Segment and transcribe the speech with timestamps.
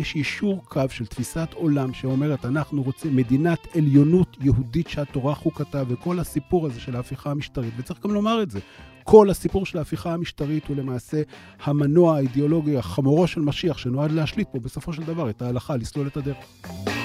[0.00, 6.18] יש יישור קו של תפיסת עולם שאומרת, אנחנו רוצים מדינת עליונות יהודית שהתורה חוקתה, וכל
[6.18, 8.60] הסיפור הזה של ההפיכה המשטרית, וצריך גם לומר את זה,
[9.04, 11.22] כל הסיפור של ההפיכה המשטרית הוא למעשה
[11.62, 16.16] המנוע האידיאולוגי, החמורו של משיח, שנועד להשליט פה בסופו של דבר את ההלכה, לסלול את
[16.16, 16.99] הדרך.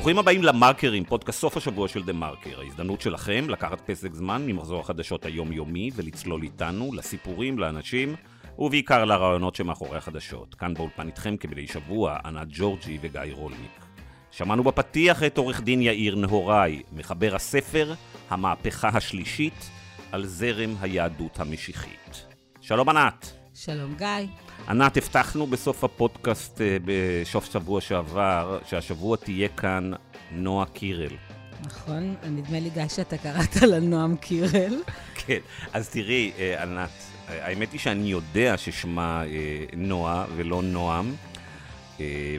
[0.00, 2.60] ברוכים הבאים למרקרים, פודקאסט סוף השבוע של דה מרקר.
[2.60, 8.16] ההזדמנות שלכם לקחת פסק זמן ממחזור החדשות היומיומי ולצלול איתנו לסיפורים, לאנשים
[8.58, 10.54] ובעיקר לרעיונות שמאחורי החדשות.
[10.54, 13.84] כאן באולפן איתכם כמדי שבוע, ענת ג'ורג'י וגיא רולניק.
[14.30, 17.94] שמענו בפתיח את עורך דין יאיר נהוראי, מחבר הספר
[18.30, 19.70] המהפכה השלישית
[20.12, 22.26] על זרם היהדות המשיחית.
[22.60, 23.32] שלום ענת.
[23.54, 24.49] שלום גיא.
[24.68, 29.90] ענת, הבטחנו בסוף הפודקאסט אה, בשוף שבוע שעבר, שהשבוע תהיה כאן
[30.32, 31.16] נועה קירל.
[31.64, 34.82] נכון, נדמה לי גיא שאתה קראת לה נועם קירל.
[35.26, 35.38] כן,
[35.72, 36.90] אז תראי, אה, ענת,
[37.28, 41.14] האמת היא שאני יודע ששמה אה, נועה ולא נועם.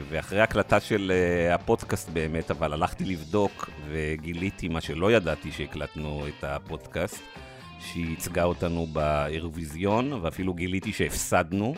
[0.08, 1.12] ואחרי הקלטה של
[1.54, 7.22] הפודקאסט באמת, אבל הלכתי לבדוק וגיליתי מה שלא ידעתי שהקלטנו את הפודקאסט,
[7.80, 11.74] שהיא ייצגה אותנו באירוויזיון, ואפילו גיליתי שהפסדנו.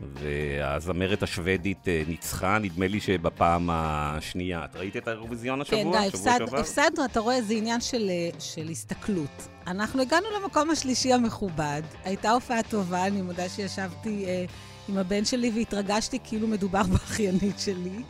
[0.00, 4.64] והזמרת השוודית אה, ניצחה, נדמה לי שבפעם השנייה.
[4.64, 5.78] את ראית את האירוויזיון השבוע?
[5.78, 9.48] כן, די, הפסד, הפסדנו, אתה רואה, זה עניין של, אה, של הסתכלות.
[9.66, 14.44] אנחנו הגענו למקום השלישי המכובד, הייתה הופעה טובה, אני מודה שישבתי אה,
[14.88, 18.02] עם הבן שלי והתרגשתי כאילו מדובר באחיינית שלי.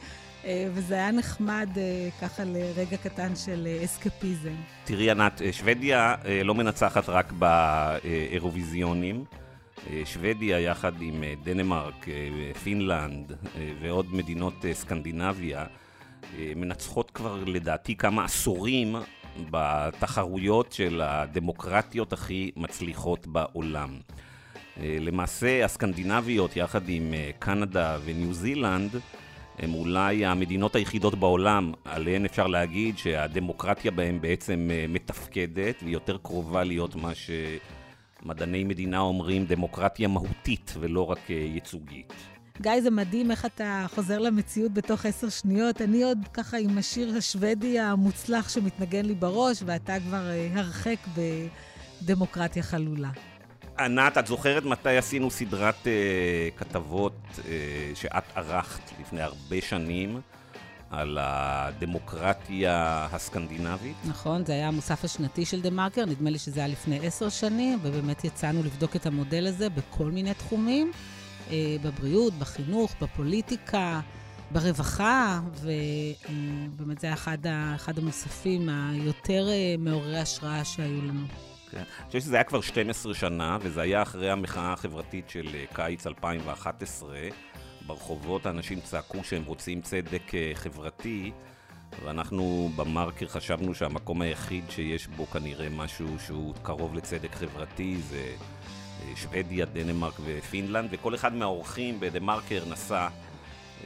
[0.45, 1.69] אה, וזה היה נחמד
[2.21, 4.55] ככה לרגע קטן של אסקפיזם.
[4.85, 9.25] תראי, ענת, שוודיה לא מנצחת רק באירוויזיונים.
[10.05, 12.07] שוודיה יחד עם דנמרק,
[12.65, 13.33] פינלנד
[13.81, 15.65] ועוד מדינות סקנדינביה
[16.39, 18.97] מנצחות כבר לדעתי כמה עשורים
[19.51, 23.99] בתחרויות של הדמוקרטיות הכי מצליחות בעולם.
[24.77, 28.97] למעשה הסקנדינביות יחד עם קנדה וניו זילנד
[29.59, 36.65] הם אולי המדינות היחידות בעולם עליהן אפשר להגיד שהדמוקרטיה בהן בעצם מתפקדת והיא יותר קרובה
[36.65, 37.31] להיות מה ש...
[38.23, 42.13] מדעני מדינה אומרים דמוקרטיה מהותית ולא רק אה, ייצוגית.
[42.61, 45.81] גיא, זה מדהים איך אתה חוזר למציאות בתוך עשר שניות.
[45.83, 50.97] אני עוד ככה עם השיר השוודי המוצלח שמתנגן לי בראש, ואתה כבר אה, הרחק
[52.03, 53.11] בדמוקרטיה חלולה.
[53.79, 57.41] ענת, את זוכרת מתי עשינו סדרת uh, כתבות uh,
[57.95, 60.21] שאת ערכת לפני הרבה שנים?
[60.91, 63.97] על הדמוקרטיה הסקנדינבית.
[64.05, 67.79] נכון, זה היה המוסף השנתי של דה מרקר, נדמה לי שזה היה לפני עשר שנים,
[67.83, 70.93] ובאמת יצאנו לבדוק את המודל הזה בכל מיני תחומים,
[71.51, 74.01] אה, בבריאות, בחינוך, בפוליטיקה,
[74.51, 77.39] ברווחה, ובאמת זה היה אחד,
[77.75, 81.27] אחד המוספים היותר אה, מעוררי השראה שהיו לנו.
[81.71, 81.79] כן.
[81.79, 86.07] אני חושב שזה היה כבר 12 שנה, וזה היה אחרי המחאה החברתית של אה, קיץ
[86.07, 87.19] 2011.
[87.91, 91.33] ברחובות האנשים צעקו שהם רוצים צדק אה, חברתי,
[92.05, 98.33] ואנחנו במרקר חשבנו שהמקום היחיד שיש בו כנראה משהו שהוא קרוב לצדק חברתי זה
[99.03, 103.09] אה, שוודיה, דנמרק ופינלנד, וכל אחד מהאורחים בדה מרקר נסע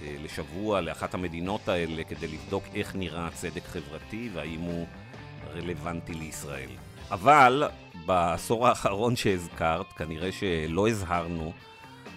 [0.03, 4.87] אה, לשבוע לאחת המדינות האלה כדי לבדוק איך נראה צדק חברתי והאם הוא
[5.55, 6.71] רלוונטי לישראל.
[7.11, 7.63] אבל
[8.07, 11.53] בעשור האחרון שהזכרת, כנראה שלא הזהרנו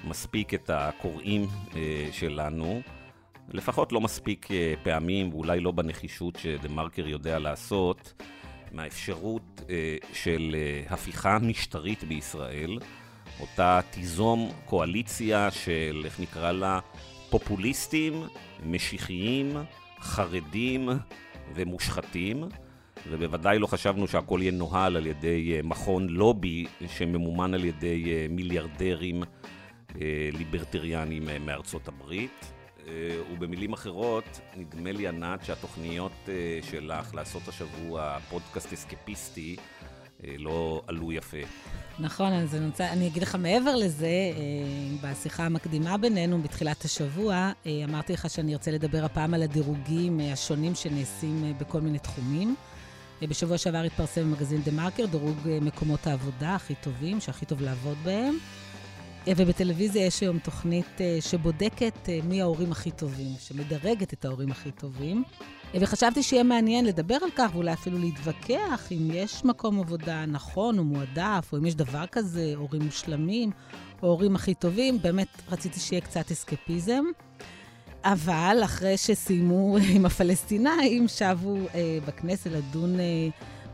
[0.07, 2.81] מספיק את הקוראים אה, שלנו,
[3.49, 8.13] לפחות לא מספיק אה, פעמים, ואולי לא בנחישות שדה מרקר יודע לעשות,
[8.71, 10.55] מהאפשרות אה, של
[10.89, 12.79] הפיכה משטרית בישראל,
[13.39, 16.79] אותה תיזום קואליציה של, איך נקרא לה,
[17.29, 18.23] פופוליסטים,
[18.65, 19.57] משיחיים,
[19.99, 20.89] חרדים
[21.55, 22.43] ומושחתים.
[23.09, 29.27] ובוודאי לא חשבנו שהכל יהיה נוהל על ידי מכון לובי שממומן על ידי מיליארדרים אה,
[30.33, 32.51] ליברטריאנים אה, מארצות הברית.
[32.87, 32.93] אה,
[33.33, 36.29] ובמילים אחרות, נדמה לי, ענת, שהתוכניות
[36.61, 39.55] שלך לעשות השבוע פודקאסט אסקפיסטי
[40.23, 41.37] לא עלו יפה.
[41.99, 44.09] נכון, אז אני, רוצה, אני אגיד לך מעבר לזה,
[45.01, 47.51] בשיחה המקדימה בינינו בתחילת השבוע,
[47.83, 52.55] אמרתי לך שאני ארצה לדבר הפעם על הדירוגים השונים שנעשים בכל מיני תחומים.
[53.21, 58.37] בשבוע שעבר התפרסם במגזין דה מרקר, דירוג מקומות העבודה הכי טובים, שהכי טוב לעבוד בהם.
[59.35, 64.71] ובטלוויזיה יש היום תוכנית אה, שבודקת אה, מי ההורים הכי טובים, שמדרגת את ההורים הכי
[64.71, 65.23] טובים.
[65.73, 70.83] וחשבתי שיהיה מעניין לדבר על כך, ואולי אפילו להתווכח אם יש מקום עבודה נכון או
[70.83, 73.51] מועדף, או אם יש דבר כזה, הורים מושלמים,
[74.03, 75.01] או הורים הכי טובים.
[75.01, 77.03] באמת רציתי שיהיה קצת אסקפיזם.
[78.03, 83.05] אבל אחרי שסיימו עם הפלסטינאים, שבו אה, בכנסת לדון אה,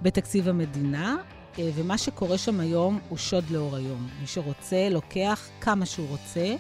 [0.01, 4.07] בתקציב המדינה, אה, ומה שקורה שם היום הוא שוד לאור היום.
[4.21, 6.55] מי שרוצה, לוקח כמה שהוא רוצה.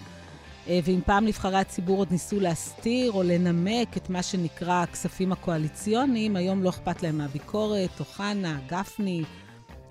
[0.67, 6.35] אה, ואם פעם נבחרי הציבור עוד ניסו להסתיר או לנמק את מה שנקרא הכספים הקואליציוניים,
[6.35, 9.23] היום לא אכפת להם מהביקורת, אוחנה, גפני,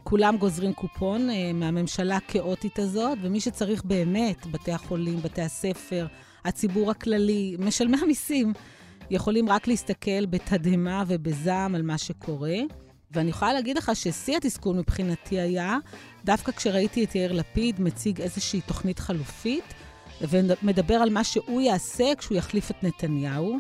[0.05, 6.07] כולם גוזרים קופון אה, מהממשלה הכאוטית הזאת, ומי שצריך באמת, בתי החולים, בתי הספר,
[6.45, 8.53] הציבור הכללי, משלמי המיסים,
[9.11, 12.57] יכולים רק להסתכל בתדהמה ובזעם על מה שקורה.
[13.13, 15.79] ואני יכולה להגיד לך ששיא התסכול מבחינתי היה
[16.25, 19.75] דווקא כשראיתי את יאיר לפיד מציג איזושהי תוכנית חלופית,
[20.21, 23.59] ומדבר על מה שהוא יעשה כשהוא יחליף את נתניהו.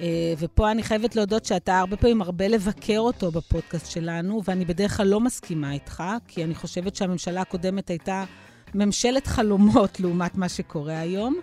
[0.00, 4.96] אה, ופה אני חייבת להודות שאתה הרבה פעמים הרבה לבקר אותו בפודקאסט שלנו, ואני בדרך
[4.96, 8.24] כלל לא מסכימה איתך, כי אני חושבת שהממשלה הקודמת הייתה
[8.74, 11.36] ממשלת חלומות לעומת מה שקורה היום.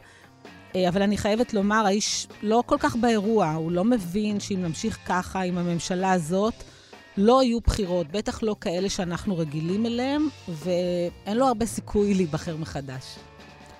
[0.76, 5.00] אה, אבל אני חייבת לומר, האיש לא כל כך באירוע, הוא לא מבין שאם נמשיך
[5.06, 6.54] ככה עם הממשלה הזאת,
[7.18, 13.16] לא יהיו בחירות, בטח לא כאלה שאנחנו רגילים אליהם, ואין לו הרבה סיכוי להיבחר מחדש.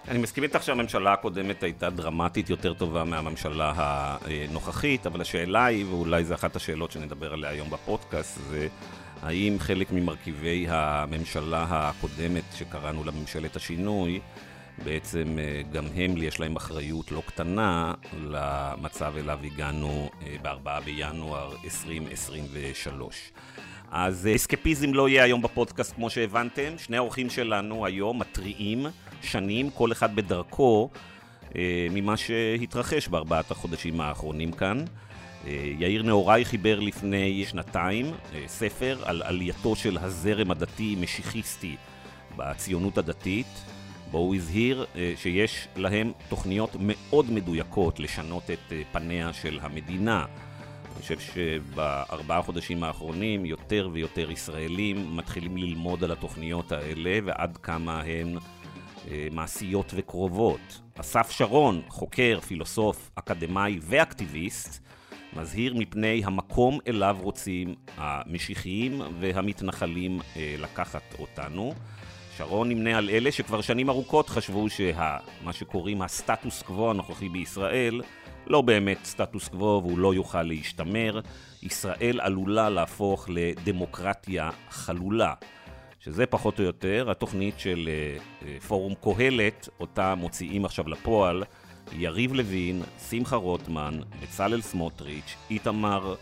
[0.08, 6.24] אני מסכים איתך שהממשלה הקודמת הייתה דרמטית יותר טובה מהממשלה הנוכחית, אבל השאלה היא, ואולי
[6.24, 8.68] זו אחת השאלות שנדבר עליה היום בפודקאסט, זה
[9.22, 14.20] האם חלק ממרכיבי הממשלה הקודמת, שקראנו לה ממשלת השינוי,
[14.84, 17.94] בעצם אה, גם הם, יש להם אחריות לא קטנה
[18.24, 23.32] למצב אליו הגענו אה, ב-4 בינואר 2023.
[23.92, 26.78] אז אה, אסקפיזם לא יהיה היום בפודקאסט כמו שהבנתם.
[26.78, 28.86] שני האורחים שלנו היום מתריעים
[29.22, 30.90] שנים, כל אחד בדרכו,
[31.92, 34.86] ממה שהתרחש בארבעת החודשים האחרונים כאן.
[35.80, 38.06] יאיר נהוראי חיבר לפני שנתיים
[38.48, 41.76] ספר על עלייתו של הזרם הדתי-משיחיסטי
[42.36, 43.75] בציונות הדתית.
[44.16, 50.26] בו הוא הזהיר אה, שיש להם תוכניות מאוד מדויקות לשנות את אה, פניה של המדינה.
[50.26, 58.02] אני חושב שבארבעה חודשים האחרונים יותר ויותר ישראלים מתחילים ללמוד על התוכניות האלה ועד כמה
[58.02, 58.38] הן
[59.12, 60.82] אה, מעשיות וקרובות.
[61.00, 64.82] אסף שרון, חוקר, פילוסוף, אקדמאי ואקטיביסט,
[65.34, 71.74] מזהיר מפני המקום אליו רוצים המשיחיים והמתנחלים לקחת אותנו.
[72.38, 78.02] שרון נמנה על אלה שכבר שנים ארוכות חשבו שמה שקוראים הסטטוס קוו הנוכחי בישראל
[78.48, 81.20] לא באמת סטטוס קוו והוא לא יוכל להשתמר.
[81.64, 85.34] ישראל עלולה להפוך לדמוקרטיה חלולה.
[86.00, 91.44] שזה פחות או יותר התוכנית של uh, uh, פורום קהלת, אותה מוציאים עכשיו לפועל,
[91.94, 96.16] יריב לוין, שמחה רוטמן, בצלאל סמוטריץ', איתמר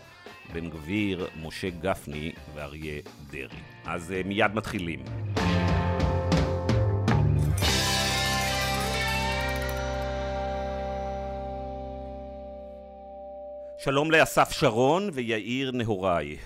[0.52, 3.00] בן גביר, משה גפני ואריה
[3.30, 3.62] דרעי.
[3.86, 5.00] אז uh, מיד מתחילים.
[13.84, 16.36] שלום לאסף שרון ויאיר נהוראי.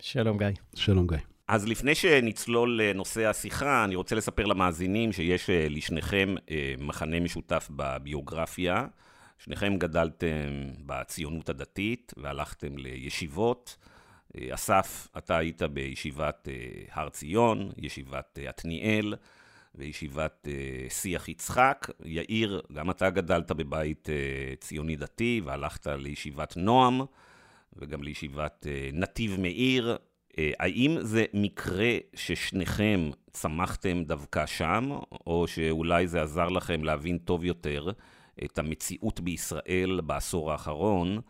[0.00, 0.46] שלום גיא.
[0.74, 1.18] שלום גיא.
[1.48, 7.68] אז לפני שנצלול לנושא השיחה, אני רוצה לספר למאזינים שיש אה, לשניכם אה, מחנה משותף
[7.76, 8.86] בביוגרפיה.
[9.38, 10.26] שניכם גדלתם
[10.86, 13.76] בציונות הדתית והלכתם לישיבות.
[14.36, 16.48] אה, אסף, אתה היית בישיבת
[16.92, 19.14] הר ציון, ישיבת עתניאל.
[19.74, 21.90] וישיבת uh, שיח יצחק.
[22.04, 27.00] יאיר, גם אתה גדלת בבית uh, ציוני דתי והלכת לישיבת נועם
[27.76, 29.96] וגם לישיבת uh, נתיב מאיר.
[30.32, 34.90] Uh, האם זה מקרה ששניכם צמחתם דווקא שם,
[35.26, 37.90] או שאולי זה עזר לכם להבין טוב יותר
[38.44, 41.20] את המציאות בישראל בעשור האחרון,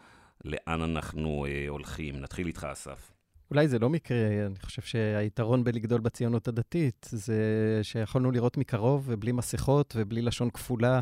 [0.45, 2.21] לאן אנחנו uh, הולכים?
[2.21, 3.14] נתחיל איתך, אסף.
[3.51, 7.41] אולי זה לא מקרה, אני חושב שהיתרון בלגדול בציונות הדתית זה
[7.83, 11.01] שיכולנו לראות מקרוב ובלי מסכות ובלי לשון כפולה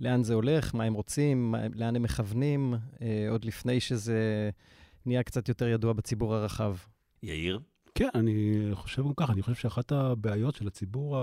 [0.00, 4.50] לאן זה הולך, מה הם רוצים, לאן הם מכוונים, אה, עוד לפני שזה
[5.06, 6.76] נהיה קצת יותר ידוע בציבור הרחב.
[7.22, 7.60] יאיר?
[7.94, 11.16] כן, אני חושב גם ככה, אני חושב שאחת הבעיות של הציבור,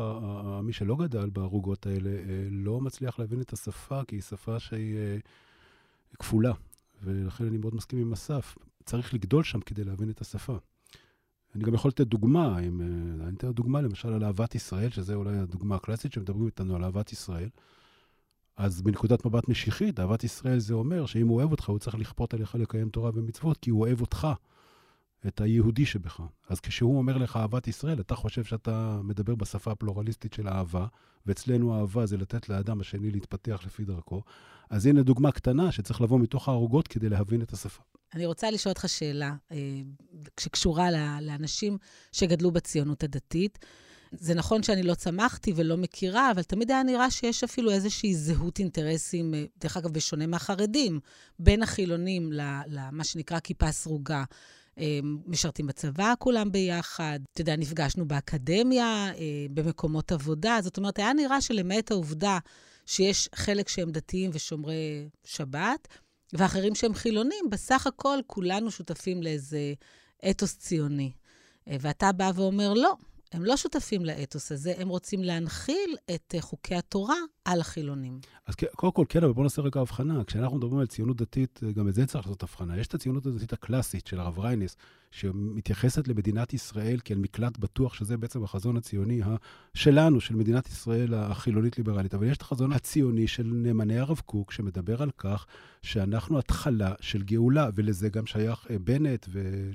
[0.63, 4.97] מי שלא גדל בערוגות האלה, אה, לא מצליח להבין את השפה, כי היא שפה שהיא
[4.97, 5.17] אה,
[6.19, 6.53] כפולה.
[7.03, 8.57] ולכן אני מאוד מסכים עם אסף.
[8.89, 10.57] צריך לגדול שם כדי להבין את השפה.
[11.55, 15.15] אני גם יכול לתת דוגמה, אם, אה, אני אתן דוגמה למשל על אהבת ישראל, שזה
[15.15, 17.49] אולי הדוגמה הקלאסית שמדברים איתנו על אהבת ישראל.
[18.57, 22.33] אז בנקודת מבט משיחית, אהבת ישראל זה אומר שאם הוא אוהב אותך, הוא צריך לכפות
[22.33, 24.27] עליך לקיים תורה ומצוות, כי הוא אוהב אותך,
[25.27, 26.21] את היהודי שבך.
[26.49, 30.87] אז כשהוא אומר לך אהבת ישראל, אתה חושב שאתה מדבר בשפה הפלורליסטית של אהבה,
[31.25, 34.21] ואצלנו אהבה זה לתת לאדם השני להתפתח לפי דרכו.
[34.69, 37.88] אז הנה דוגמה קטנה שצריך לבוא מתוך הערוגות כדי להבין את השפה.
[38.13, 39.57] אני רוצה לשאול אותך שאלה אה,
[40.39, 41.77] שקשורה לאנשים
[42.11, 43.59] שגדלו בציונות הדתית.
[44.11, 48.59] זה נכון שאני לא צמחתי ולא מכירה, אבל תמיד היה נראה שיש אפילו איזושהי זהות
[48.59, 50.99] אינטרסים, אה, דרך אגב, בשונה מהחרדים,
[51.39, 52.29] בין החילונים
[52.67, 54.23] למה שנקרא כיפה סרוגה.
[55.27, 59.11] משרתים בצבא כולם ביחד, אתה יודע, נפגשנו באקדמיה,
[59.53, 60.59] במקומות עבודה.
[60.61, 62.39] זאת אומרת, היה נראה שלמעט העובדה
[62.85, 65.87] שיש חלק שהם דתיים ושומרי שבת,
[66.33, 69.73] ואחרים שהם חילונים, בסך הכל כולנו שותפים לאיזה
[70.29, 71.11] אתוס ציוני.
[71.67, 72.93] ואתה בא ואומר, לא,
[73.31, 77.15] הם לא שותפים לאתוס הזה, הם רוצים להנחיל את אה, חוקי התורה
[77.45, 78.19] על החילונים.
[78.47, 80.23] אז קודם כל, כן, אבל בואו נעשה רגע הבחנה.
[80.23, 82.77] כשאנחנו מדברים על ציונות דתית, אה, גם את זה צריך לעשות הבחנה.
[82.77, 84.77] יש את הציונות הדתית הקלאסית של הרב רייניס,
[85.11, 89.21] שמתייחסת למדינת ישראל כאל מקלט בטוח, שזה בעצם החזון הציוני
[89.73, 92.13] שלנו, של מדינת ישראל החילונית-ליברלית.
[92.13, 95.45] אבל יש את החזון הציוני של נאמני הרב קוק, שמדבר על כך
[95.81, 99.27] שאנחנו התחלה של גאולה, ולזה גם שייך אה, בנט.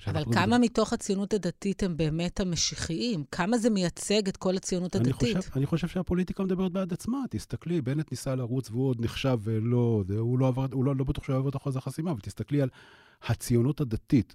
[0.06, 0.58] אבל כמה מדבר...
[0.58, 3.24] מתוך הציונות הדתית הם באמת המשיחיים?
[3.30, 5.22] כמה זה מייצג את כל הציונות הדתית?
[5.22, 7.18] אני חושב, אני חושב שהפוליטיקה מדברת בעד עצמה.
[7.54, 11.24] תסתכלי, בנט ניסה לרוץ והוא עוד נחשב ולא, הוא לא, עבר, הוא לא, לא בטוח
[11.24, 12.68] שהוא יעבור את אחוז החסימה, אבל תסתכלי על
[13.26, 14.34] הציונות הדתית,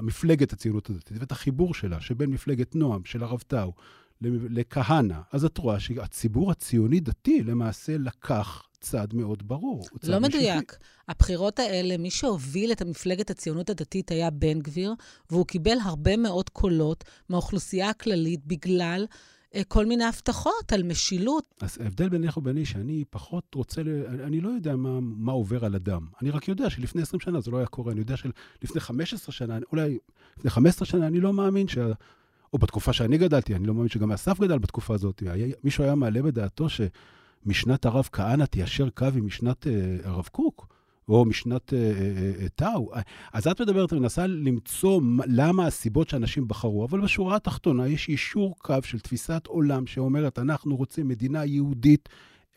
[0.00, 3.72] מפלגת הציונות הדתית, ואת החיבור שלה, שבין מפלגת נועם, של הרב טאו,
[4.20, 9.84] לכהנא, אז את רואה שהציבור הציוני-דתי למעשה לקח צד מאוד ברור.
[10.00, 10.76] צד לא מדויק.
[11.08, 14.94] הבחירות האלה, מי שהוביל את המפלגת הציונות הדתית היה בן גביר,
[15.30, 19.16] והוא קיבל הרבה מאוד קולות מהאוכלוסייה הכללית בגלל אה,
[19.68, 21.54] כל מיני הבטחות על משילות.
[21.60, 23.82] אז ההבדל בינך וביני, שאני פחות רוצה.
[24.24, 26.06] אני לא יודע מה, מה עובר על אדם.
[26.22, 27.92] אני רק יודע שלפני 20 שנה זה לא היה קורה.
[27.92, 29.98] אני יודע שלפני 15 שנה, אולי
[30.38, 31.86] לפני 15 שנה, אני לא מאמין שה...
[32.52, 35.22] או בתקופה שאני גדלתי, אני לא מאמין שגם אסף גדל בתקופה הזאת.
[35.26, 40.79] היה, מישהו היה מעלה בדעתו שמשנת הרב כהנא תיישר קו עם משנת uh, הרב קוק.
[41.10, 41.72] או משנת
[42.54, 42.90] טאו.
[43.32, 48.74] אז את מדברת ומנסה למצוא למה הסיבות שאנשים בחרו, אבל בשורה התחתונה יש אישור קו
[48.82, 52.08] של תפיסת עולם שאומרת, אנחנו רוצים מדינה יהודית.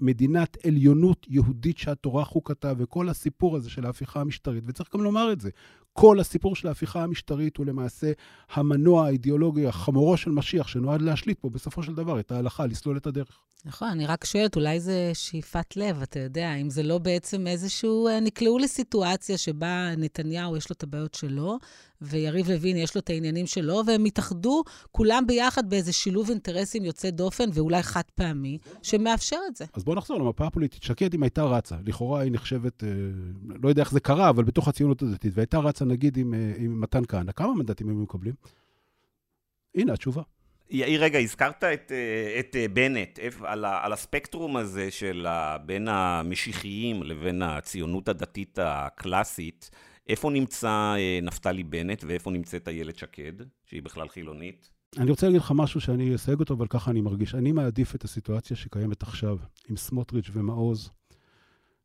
[0.01, 5.41] מדינת עליונות יהודית שהתורה חוקתה, וכל הסיפור הזה של ההפיכה המשטרית, וצריך גם לומר את
[5.41, 5.49] זה,
[5.93, 8.11] כל הסיפור של ההפיכה המשטרית הוא למעשה
[8.53, 13.07] המנוע האידיאולוגי, החמורו של משיח, שנועד להשליט פה בסופו של דבר את ההלכה, לסלול את
[13.07, 13.39] הדרך.
[13.65, 18.07] נכון, אני רק שואלת, אולי זה שאיפת לב, אתה יודע, אם זה לא בעצם איזשהו...
[18.07, 21.57] אה, נקלעו לסיטואציה שבה נתניהו, יש לו את הבעיות שלו,
[22.01, 27.09] ויריב לוין, יש לו את העניינים שלו, והם התאחדו כולם ביחד באיזה שילוב אינטרסים יוצא
[27.09, 29.65] דופן, ואולי חד פעמי, שמאפשר את זה.
[29.73, 30.83] אז בואו נחזור למפה הפוליטית.
[30.83, 32.89] שקד, אם הייתה רצה, לכאורה היא נחשבת, אה,
[33.63, 36.81] לא יודע איך זה קרה, אבל בתוך הציונות הדתית, והייתה רצה נגיד עם, אה, עם
[36.81, 38.33] מתן כהנא, כמה מנדטים הם מקבלים?
[39.75, 40.21] הנה התשובה.
[40.69, 45.27] יאיר, רגע, הזכרת את, אה, את אה, בנט, על, על הספקטרום הזה של
[45.65, 49.69] בין המשיחיים לבין הציונות הדתית הקלאסית,
[50.07, 53.33] איפה נמצא נפתלי בנט ואיפה נמצאת איילת שקד,
[53.65, 54.69] שהיא בכלל חילונית?
[54.97, 57.35] אני רוצה להגיד לך משהו שאני אסייג אותו, אבל ככה אני מרגיש.
[57.35, 59.37] אני מעדיף את הסיטואציה שקיימת עכשיו
[59.69, 60.91] עם סמוטריץ' ומעוז,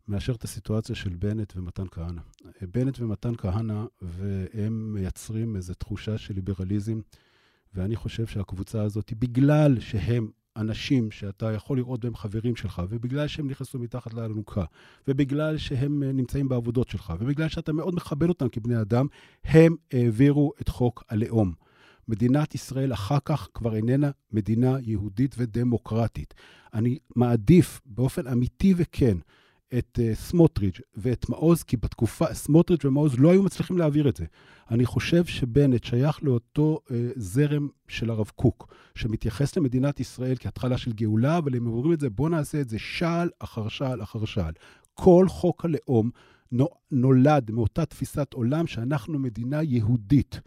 [0.08, 2.20] מאשר את הסיטואציה של בנט ומתן כהנא.
[2.62, 7.00] בנט ומתן כהנא, והם מייצרים איזו תחושה של ליברליזם.
[7.74, 13.50] ואני חושב שהקבוצה הזאת, בגלל שהם אנשים שאתה יכול לראות בהם חברים שלך, ובגלל שהם
[13.50, 14.64] נכנסו מתחת לאלונקה,
[15.08, 19.06] ובגלל שהם נמצאים בעבודות שלך, ובגלל שאתה מאוד מכבד אותם כבני אדם,
[19.44, 21.52] הם העבירו את חוק הלאום.
[22.08, 26.34] מדינת ישראל אחר כך כבר איננה מדינה יהודית ודמוקרטית.
[26.74, 29.18] אני מעדיף באופן אמיתי וכן
[29.78, 34.24] את uh, סמוטריץ' ואת מעוז, כי בתקופה, סמוטריץ' ומעוז לא היו מצליחים להעביר את זה.
[34.70, 40.92] אני חושב שבנט שייך לאותו uh, זרם של הרב קוק, שמתייחס למדינת ישראל כהתחלה של
[40.92, 44.52] גאולה, אבל הם אומרים את זה, בואו נעשה את זה שעל אחר שעל אחר שעל.
[44.94, 46.10] כל חוק הלאום
[46.90, 50.40] נולד מאותה תפיסת עולם שאנחנו מדינה יהודית.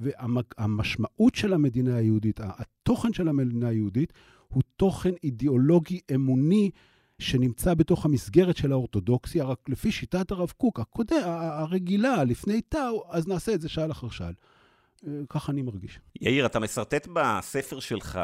[0.00, 4.12] והמשמעות של המדינה היהודית, התוכן של המדינה היהודית,
[4.48, 6.70] הוא תוכן אידיאולוגי אמוני
[7.18, 13.28] שנמצא בתוך המסגרת של האורתודוקסיה, רק לפי שיטת הרב קוק, הקודם, הרגילה, לפני תאו, אז
[13.28, 14.34] נעשה את זה שעל אחר שעל.
[15.06, 15.98] אה, ככה אני מרגיש.
[16.20, 18.20] יאיר, אתה משרטט בספר שלך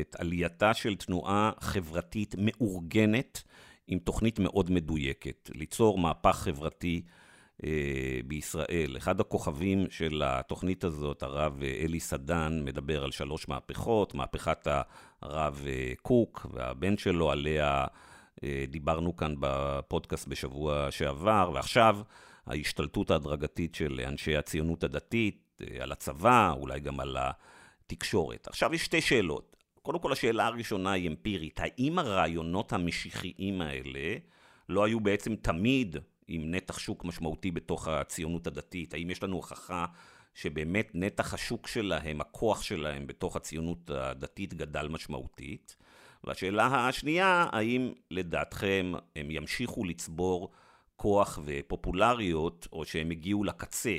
[0.00, 3.42] את עלייתה של תנועה חברתית מאורגנת
[3.88, 7.02] עם תוכנית מאוד מדויקת, ליצור מהפך חברתי
[7.64, 8.96] אה, בישראל.
[8.96, 14.68] אחד הכוכבים של התוכנית הזאת, הרב אלי סדן, מדבר על שלוש מהפכות, מהפכת
[15.22, 17.86] הרב אה, קוק והבן שלו, עליה אה,
[18.68, 21.98] דיברנו כאן בפודקאסט בשבוע שעבר, ועכשיו
[22.48, 28.48] ההשתלטות ההדרגתית של אנשי הציונות הדתית אה, על הצבא, אולי גם על התקשורת.
[28.48, 29.56] עכשיו יש שתי שאלות.
[29.82, 31.60] קודם כל, השאלה הראשונה היא אמפירית.
[31.60, 34.16] האם הרעיונות המשיחיים האלה
[34.68, 35.96] לא היו בעצם תמיד
[36.28, 38.94] עם נתח שוק משמעותי בתוך הציונות הדתית?
[38.94, 39.86] האם יש לנו הוכחה
[40.34, 45.76] שבאמת נתח השוק שלהם, הכוח שלהם בתוך הציונות הדתית גדל משמעותית?
[46.24, 50.50] והשאלה השנייה, האם לדעתכם הם ימשיכו לצבור
[50.96, 53.96] כוח ופופולריות, או שהם הגיעו לקצה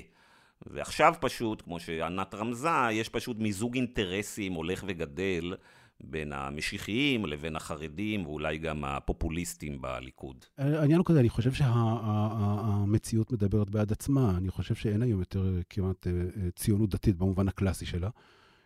[0.65, 5.55] ועכשיו פשוט, כמו שענת רמזה, יש פשוט מיזוג אינטרסים הולך וגדל
[6.03, 10.45] בין המשיחיים לבין החרדים, ואולי גם הפופוליסטים בליכוד.
[10.57, 14.33] העניין הוא כזה, אני חושב שהמציאות מדברת בעד עצמה.
[14.38, 18.09] אני חושב שאין היום יותר כמעט אה, אה, ציונות דתית במובן הקלאסי שלה.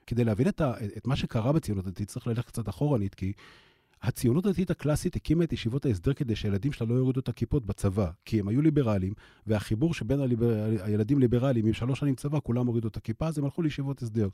[0.07, 3.33] כדי להבין את, ה, את מה שקרה בציונות הדתית, צריך ללכת קצת אחורנית, כי
[4.03, 8.09] הציונות הדתית הקלאסית הקימה את ישיבות ההסדר כדי שהילדים שלה לא יורידו את הכיפות בצבא,
[8.25, 9.13] כי הם היו ליברלים,
[9.47, 10.63] והחיבור שבין הליבר...
[10.83, 14.29] הילדים ליברליים עם שלוש שנים צבא, כולם הורידו את הכיפה, אז הם הלכו לישיבות הסדר.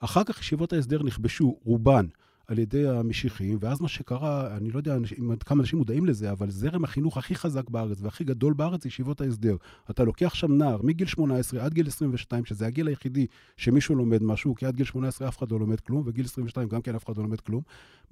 [0.00, 2.06] אחר כך ישיבות ההסדר נכבשו, רובן,
[2.48, 6.50] על ידי המשיחים, ואז מה שקרה, אני לא יודע אם כמה אנשים מודעים לזה, אבל
[6.50, 9.56] זרם החינוך הכי חזק בארץ והכי גדול בארץ זה ישיבות ההסדר.
[9.90, 13.26] אתה לוקח שם נער מגיל 18 עד גיל 22, שזה הגיל היחידי
[13.56, 16.82] שמישהו לומד משהו, כי עד גיל 18 אף אחד לא לומד כלום, וגיל 22 גם
[16.82, 17.62] כן אף אחד לא לומד כלום.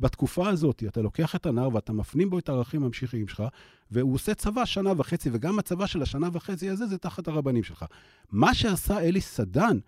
[0.00, 3.42] בתקופה הזאת אתה לוקח את הנער ואתה מפנים בו את הערכים המשיחיים שלך,
[3.90, 7.84] והוא עושה צבא שנה וחצי, וגם הצבא של השנה וחצי הזה זה תחת הרבנים שלך.
[8.32, 9.78] מה שעשה אלי סדן,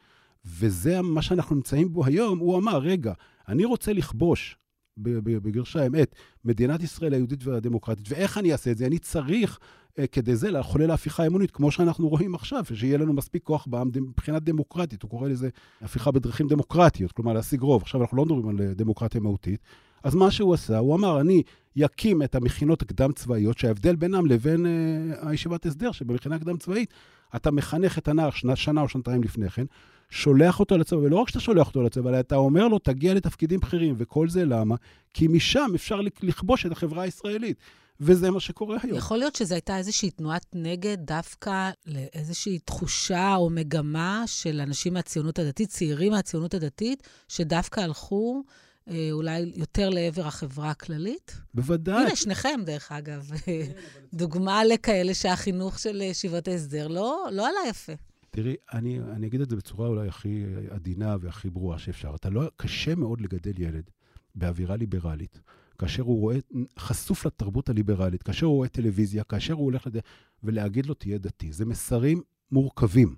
[0.45, 3.12] וזה מה שאנחנו נמצאים בו היום, הוא אמר, רגע,
[3.49, 4.57] אני רוצה לכבוש,
[4.99, 6.14] בגרשיים, את
[6.45, 8.87] מדינת ישראל היהודית והדמוקרטית, ואיך אני אעשה את זה?
[8.87, 9.59] אני צריך
[9.99, 13.90] אה, כדי זה לחולל ההפיכה האמונית, כמו שאנחנו רואים עכשיו, שיהיה לנו מספיק כוח בעם
[13.95, 15.49] מבחינה דמוקרטית, הוא קורא לזה
[15.81, 17.83] הפיכה בדרכים דמוקרטיות, כלומר להשיג רוב.
[17.83, 19.61] עכשיו אנחנו לא מדברים על אה, דמוקרטיה מהותית.
[20.02, 21.43] אז מה שהוא עשה, הוא אמר, אני
[21.85, 26.95] אקים את המכינות הקדם-צבאיות, שההבדל בינם לבין אה, הישיבת הסדר, שבמכינה הקדם-צבאית,
[27.37, 29.64] אתה מחנך את הנער שנה, שנה או שנתיים לפני כן,
[30.11, 33.61] שולח אותו לצבא, ולא רק שאתה שולח אותו לצבא, אלא אתה אומר לו, תגיע לתפקידים
[33.61, 34.75] בכירים, וכל זה למה?
[35.15, 37.57] כי משם אפשר לכבוש את החברה הישראלית.
[38.00, 38.99] וזה מה שקורה היום.
[38.99, 45.38] יכול להיות שזו הייתה איזושהי תנועת נגד דווקא לאיזושהי תחושה או מגמה של אנשים מהציונות
[45.38, 48.43] הדתית, צעירים מהציונות הדתית, שדווקא הלכו
[48.91, 51.37] אה, אולי יותר לעבר החברה הכללית?
[51.55, 52.03] בוודאי.
[52.03, 53.31] הנה, שניכם, דרך אגב.
[54.15, 57.93] דוגמה לכאלה שהחינוך של ישיבות ההסדר לא, לא עלה יפה.
[58.38, 62.14] תראי, אני, אני אגיד את זה בצורה אולי הכי עדינה והכי ברורה שאפשר.
[62.14, 63.90] אתה לא, קשה מאוד לגדל ילד
[64.35, 65.40] באווירה ליברלית,
[65.78, 66.36] כאשר הוא רואה,
[66.78, 69.97] חשוף לתרבות הליברלית, כאשר הוא רואה טלוויזיה, כאשר הוא הולך לד...
[70.45, 71.52] ולהגיד לו, תהיה דתי.
[71.52, 73.15] זה מסרים מורכבים.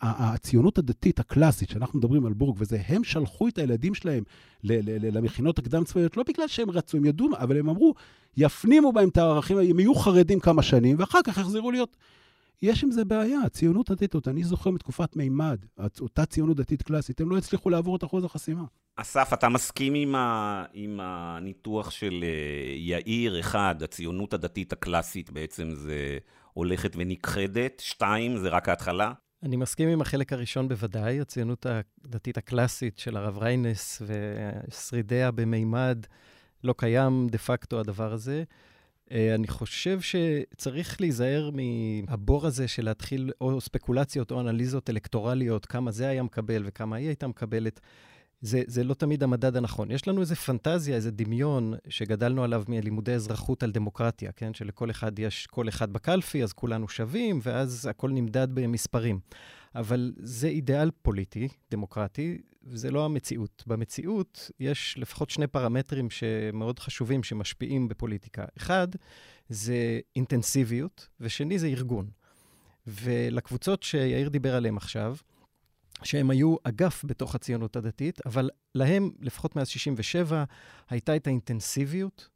[0.00, 4.24] הציונות הדתית הקלאסית, שאנחנו מדברים על בורג וזה, הם שלחו את הילדים שלהם
[4.64, 7.94] למכינות הקדם-צבאיות, לא בגלל שהם רצו, הם ידעו, אבל הם אמרו,
[8.36, 11.96] יפנימו בהם את הערכים, הם יהיו חרדים כמה שנים, ואחר כך יחזרו להיות
[12.64, 13.38] יש עם זה בעיה.
[13.46, 15.58] הציונות הדתית, אני זוכר מתקופת מימד,
[16.00, 18.64] אותה ציונות דתית קלאסית, הם לא הצליחו לעבור את אחוז החסימה.
[18.96, 20.64] אסף, אתה מסכים עם, ה...
[20.72, 26.18] עם הניתוח של אה, יאיר, אחד, הציונות הדתית הקלאסית בעצם זה
[26.52, 29.12] הולכת ונכחדת, שתיים, זה רק ההתחלה?
[29.42, 31.66] אני מסכים עם החלק הראשון בוודאי, הציונות
[32.04, 36.06] הדתית הקלאסית של הרב ריינס ושרידיה במימד,
[36.64, 38.44] לא קיים דה פקטו הדבר הזה.
[39.14, 41.50] אה, אני חושב שצריך להיזהר
[42.06, 47.06] מהבור הזה של להתחיל או ספקולציות או אנליזות אלקטורליות, כמה זה היה מקבל וכמה היא
[47.06, 47.80] הייתה מקבלת.
[48.40, 49.90] זה, זה לא תמיד המדד הנכון.
[49.90, 54.54] יש לנו איזה פנטזיה, איזה דמיון שגדלנו עליו מלימודי אזרחות על דמוקרטיה, כן?
[54.54, 59.18] שלכל אחד יש קול אחד בקלפי, אז כולנו שווים, ואז הכל נמדד במספרים.
[59.74, 63.64] אבל זה אידיאל פוליטי, דמוקרטי, וזה לא המציאות.
[63.66, 68.44] במציאות יש לפחות שני פרמטרים שמאוד חשובים שמשפיעים בפוליטיקה.
[68.56, 68.88] אחד,
[69.48, 72.10] זה אינטנסיביות, ושני זה ארגון.
[72.86, 75.16] ולקבוצות שיאיר דיבר עליהן עכשיו,
[76.02, 80.44] שהם היו אגף בתוך הציונות הדתית, אבל להם, לפחות מאז 67',
[80.90, 82.28] הייתה את האינטנסיביות,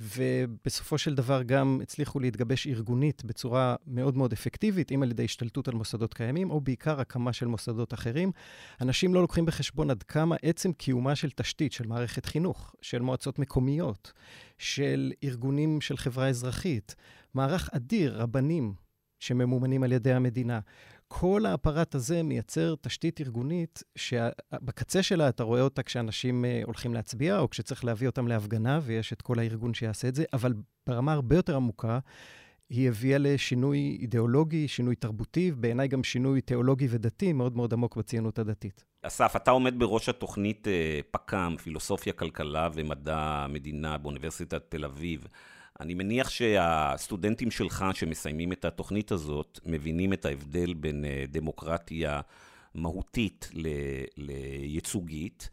[0.00, 5.68] ובסופו של דבר גם הצליחו להתגבש ארגונית בצורה מאוד מאוד אפקטיבית, אם על ידי השתלטות
[5.68, 8.32] על מוסדות קיימים, או בעיקר הקמה של מוסדות אחרים.
[8.80, 13.38] אנשים לא לוקחים בחשבון עד כמה עצם קיומה של תשתית, של מערכת חינוך, של מועצות
[13.38, 14.12] מקומיות,
[14.58, 16.94] של ארגונים של חברה אזרחית,
[17.34, 18.74] מערך אדיר, רבנים
[19.20, 20.60] שממומנים על ידי המדינה.
[21.20, 27.38] כל האפרט הזה מייצר תשתית ארגונית שבקצה שלה אתה רואה אותה כשאנשים אה, הולכים להצביע,
[27.38, 30.52] או כשצריך להביא אותם להפגנה, ויש את כל הארגון שיעשה את זה, אבל
[30.86, 31.98] ברמה הרבה יותר עמוקה,
[32.70, 38.38] היא הביאה לשינוי אידיאולוגי, שינוי תרבותי, בעיניי גם שינוי תיאולוגי ודתי מאוד מאוד עמוק בציונות
[38.38, 38.84] הדתית.
[39.02, 45.26] אסף, אתה עומד בראש התוכנית אה, פק"ם, פילוסופיה, כלכלה ומדע המדינה באוניברסיטת תל אביב.
[45.80, 52.20] אני מניח שהסטודנטים שלך שמסיימים את התוכנית הזאת, מבינים את ההבדל בין אה, דמוקרטיה
[52.74, 53.50] מהותית
[54.16, 55.50] לייצוגית,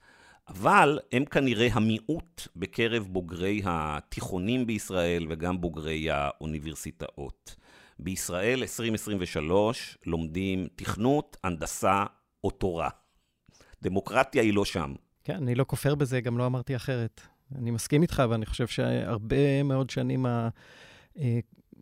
[0.47, 7.55] אבל הם כנראה המיעוט בקרב בוגרי התיכונים בישראל וגם בוגרי האוניברסיטאות.
[7.99, 12.05] בישראל 2023 לומדים תכנות, הנדסה
[12.43, 12.89] או תורה.
[13.81, 14.93] דמוקרטיה היא לא שם.
[15.23, 17.21] כן, אני לא כופר בזה, גם לא אמרתי אחרת.
[17.57, 20.25] אני מסכים איתך, ואני חושב שהרבה מאוד שנים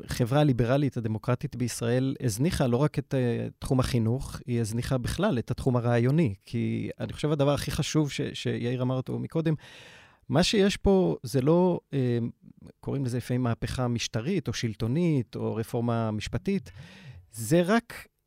[0.05, 5.51] החברה הליברלית הדמוקרטית בישראל הזניחה לא רק את uh, תחום החינוך, היא הזניחה בכלל את
[5.51, 6.36] התחום הרעיוני.
[6.45, 9.53] כי אני חושב הדבר הכי חשוב ש, שיאיר אמר אותו מקודם,
[10.29, 12.17] מה שיש פה זה לא, אה,
[12.79, 16.71] קוראים לזה לפעמים מהפכה משטרית או שלטונית או רפורמה משפטית,
[17.32, 18.18] זה רק אה, אה,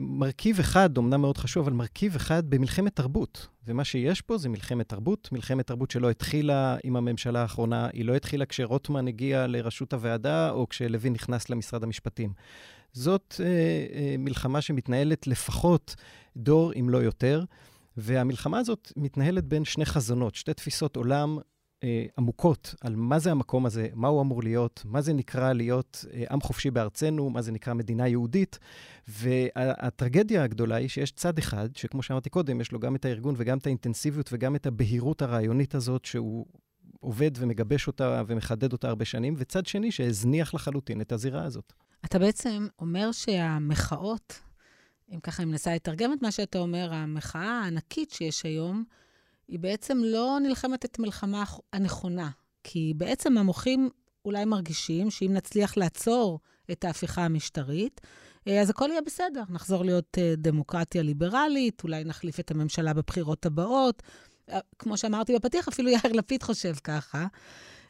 [0.00, 3.48] מרכיב אחד, אומנם מאוד חשוב, אבל מרכיב אחד במלחמת תרבות.
[3.66, 8.16] ומה שיש פה זה מלחמת תרבות, מלחמת תרבות שלא התחילה עם הממשלה האחרונה, היא לא
[8.16, 12.32] התחילה כשרוטמן הגיע לראשות הוועדה או כשלוין נכנס למשרד המשפטים.
[12.92, 15.94] זאת אה, אה, מלחמה שמתנהלת לפחות
[16.36, 17.44] דור, אם לא יותר.
[17.96, 21.38] והמלחמה הזאת מתנהלת בין שני חזונות, שתי תפיסות עולם
[21.84, 26.04] אה, עמוקות על מה זה המקום הזה, מה הוא אמור להיות, מה זה נקרא להיות
[26.12, 28.58] אה, עם חופשי בארצנו, מה זה נקרא מדינה יהודית.
[29.08, 33.58] והטרגדיה הגדולה היא שיש צד אחד, שכמו שאמרתי קודם, יש לו גם את הארגון וגם
[33.58, 36.46] את האינטנסיביות וגם את הבהירות הרעיונית הזאת, שהוא
[37.00, 41.72] עובד ומגבש אותה ומחדד אותה הרבה שנים, וצד שני שהזניח לחלוטין את הזירה הזאת.
[42.04, 44.40] אתה בעצם אומר שהמחאות
[45.12, 48.84] אם ככה אני מנסה לתרגם את מה שאתה אומר, המחאה הענקית שיש היום,
[49.50, 52.30] היא בעצם לא נלחמת את המלחמה הנכונה.
[52.64, 53.90] כי בעצם המוחים
[54.24, 56.40] אולי מרגישים שאם נצליח לעצור
[56.72, 58.00] את ההפיכה המשטרית,
[58.48, 59.42] אה, אז הכל יהיה בסדר.
[59.48, 64.02] נחזור להיות אה, דמוקרטיה ליברלית, אולי נחליף את הממשלה בבחירות הבאות.
[64.50, 67.26] אה, כמו שאמרתי בפתיח, אפילו יאיר לפיד חושב ככה.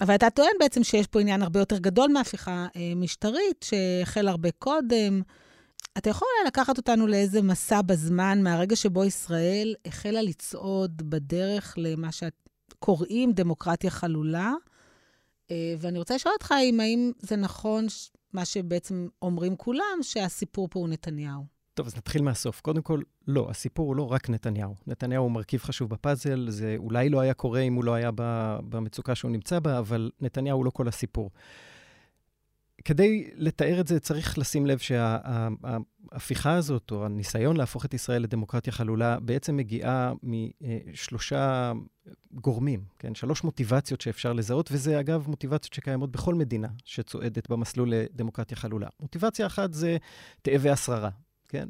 [0.01, 5.23] אבל אתה טוען בעצם שיש פה עניין הרבה יותר גדול מהפיכה משטרית, שהחל הרבה קודם.
[5.99, 12.09] אתה יכול אולי לקחת אותנו לאיזה מסע בזמן, מהרגע שבו ישראל החלה לצעוד בדרך למה
[12.13, 14.53] שקוראים דמוקרטיה חלולה?
[15.51, 17.87] אה, ואני רוצה לשאול אותך אם האם זה נכון
[18.33, 21.45] מה שבעצם אומרים כולם, שהסיפור פה הוא נתניהו.
[21.75, 22.61] טוב, אז נתחיל מהסוף.
[22.61, 24.75] קודם כל, לא, הסיפור הוא לא רק נתניהו.
[24.87, 28.11] נתניהו הוא מרכיב חשוב בפאזל, זה אולי לא היה קורה אם הוא לא היה
[28.69, 31.31] במצוקה שהוא נמצא בה, אבל נתניהו הוא לא כל הסיפור.
[32.85, 38.73] כדי לתאר את זה, צריך לשים לב שההפיכה הזאת, או הניסיון להפוך את ישראל לדמוקרטיה
[38.73, 41.73] חלולה, בעצם מגיעה משלושה
[42.33, 43.15] גורמים, כן?
[43.15, 48.89] שלוש מוטיבציות שאפשר לזהות, וזה אגב מוטיבציות שקיימות בכל מדינה שצועדת במסלול לדמוקרטיה חלולה.
[49.01, 49.97] מוטיבציה אחת זה
[50.43, 51.11] תאבי השררה,
[51.49, 51.69] כן?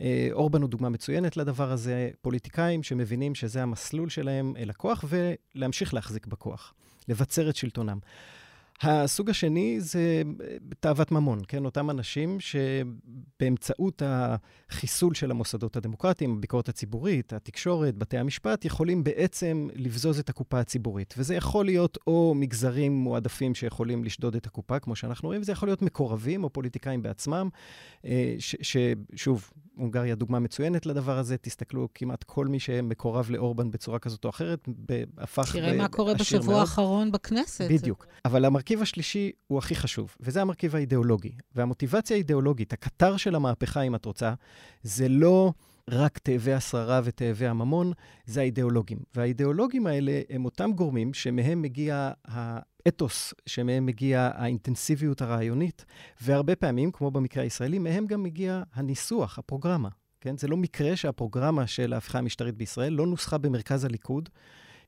[0.00, 5.94] אה, אורבן הוא דוגמה מצוינת לדבר הזה, פוליטיקאים שמבינים שזה המסלול שלהם אל הכוח, ולהמשיך
[5.94, 6.74] להחזיק בכוח,
[7.08, 7.98] לבצר את שלטונם.
[8.82, 10.22] הסוג השני זה
[10.80, 11.64] תאוות ממון, כן?
[11.64, 20.18] אותם אנשים שבאמצעות החיסול של המוסדות הדמוקרטיים, הביקורת הציבורית, התקשורת, בתי המשפט, יכולים בעצם לבזוז
[20.18, 21.14] את הקופה הציבורית.
[21.18, 25.68] וזה יכול להיות או מגזרים מועדפים שיכולים לשדוד את הקופה, כמו שאנחנו רואים, וזה יכול
[25.68, 27.48] להיות מקורבים או פוליטיקאים בעצמם,
[28.04, 31.36] אה, ששוב, הונגריה דוגמה מצוינת לדבר הזה.
[31.36, 34.68] תסתכלו, כמעט כל מי שמקורב לאורבן בצורה כזאת או אחרת,
[35.18, 37.70] הפך תראה מה קורה בשבוע האחרון בכנסת.
[37.70, 38.06] בדיוק.
[38.24, 41.32] אבל המרכיב השלישי הוא הכי חשוב, וזה המרכיב האידיאולוגי.
[41.54, 44.34] והמוטיבציה האידיאולוגית, הקטר של המהפכה, אם את רוצה,
[44.82, 45.52] זה לא
[45.90, 47.92] רק תאבי השררה ותאבי הממון,
[48.24, 48.98] זה האידיאולוגים.
[49.14, 55.84] והאידיאולוגים האלה הם אותם גורמים שמהם מגיע האתוס, שמהם מגיעה האינטנסיביות הרעיונית,
[56.20, 59.88] והרבה פעמים, כמו במקרה הישראלי, מהם גם מגיע הניסוח, הפרוגרמה.
[60.20, 60.38] כן?
[60.38, 64.28] זה לא מקרה שהפרוגרמה של ההפיכה המשטרית בישראל לא נוסחה במרכז הליכוד.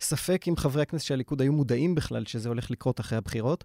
[0.01, 3.65] ספק אם חברי הכנסת של הליכוד היו מודעים בכלל שזה הולך לקרות אחרי הבחירות.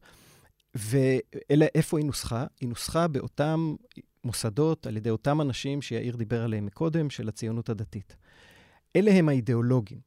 [0.76, 2.46] ואלה, איפה היא נוסחה?
[2.62, 3.76] היא נוסחה באותם
[4.24, 8.16] מוסדות, על ידי אותם אנשים שיאיר דיבר עליהם מקודם, של הציונות הדתית.
[8.96, 10.00] אלה הם האידיאולוגים.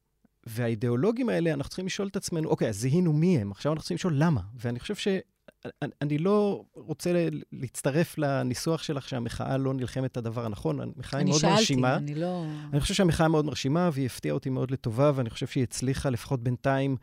[0.46, 3.94] והאידיאולוגים האלה, אנחנו צריכים לשאול את עצמנו, אוקיי, אז זיהינו מי הם, עכשיו אנחנו צריכים
[3.94, 4.40] לשאול למה.
[4.54, 5.08] ואני חושב ש...
[6.02, 10.80] אני לא רוצה להצטרף לניסוח שלך שהמחאה לא נלחמת את הדבר הנכון.
[10.80, 11.96] המחאה היא מאוד שאלתי, מרשימה.
[11.96, 12.44] אני שאלתי, אני לא...
[12.72, 16.42] אני חושב שהמחאה מאוד מרשימה, והיא הפתיעה אותי מאוד לטובה, ואני חושב שהיא הצליחה, לפחות
[16.42, 16.96] בינתיים,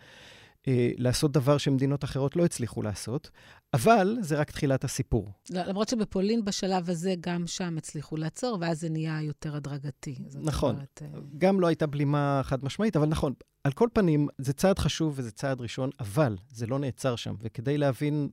[0.68, 3.30] אה, לעשות דבר שמדינות אחרות לא הצליחו לעשות,
[3.74, 5.32] אבל זה רק תחילת הסיפור.
[5.50, 10.16] לא, למרות שבפולין בשלב הזה, גם שם הצליחו לעצור, ואז זה נהיה יותר הדרגתי.
[10.42, 10.76] נכון.
[10.76, 14.80] אומרת, אה, גם לא הייתה בלימה חד משמעית, אבל נכון, על כל פנים, זה צעד
[14.80, 17.36] חשוב וזה צעד ראשון, אבל זה לא נעצר שם.
[17.42, 18.30] וכדי להבין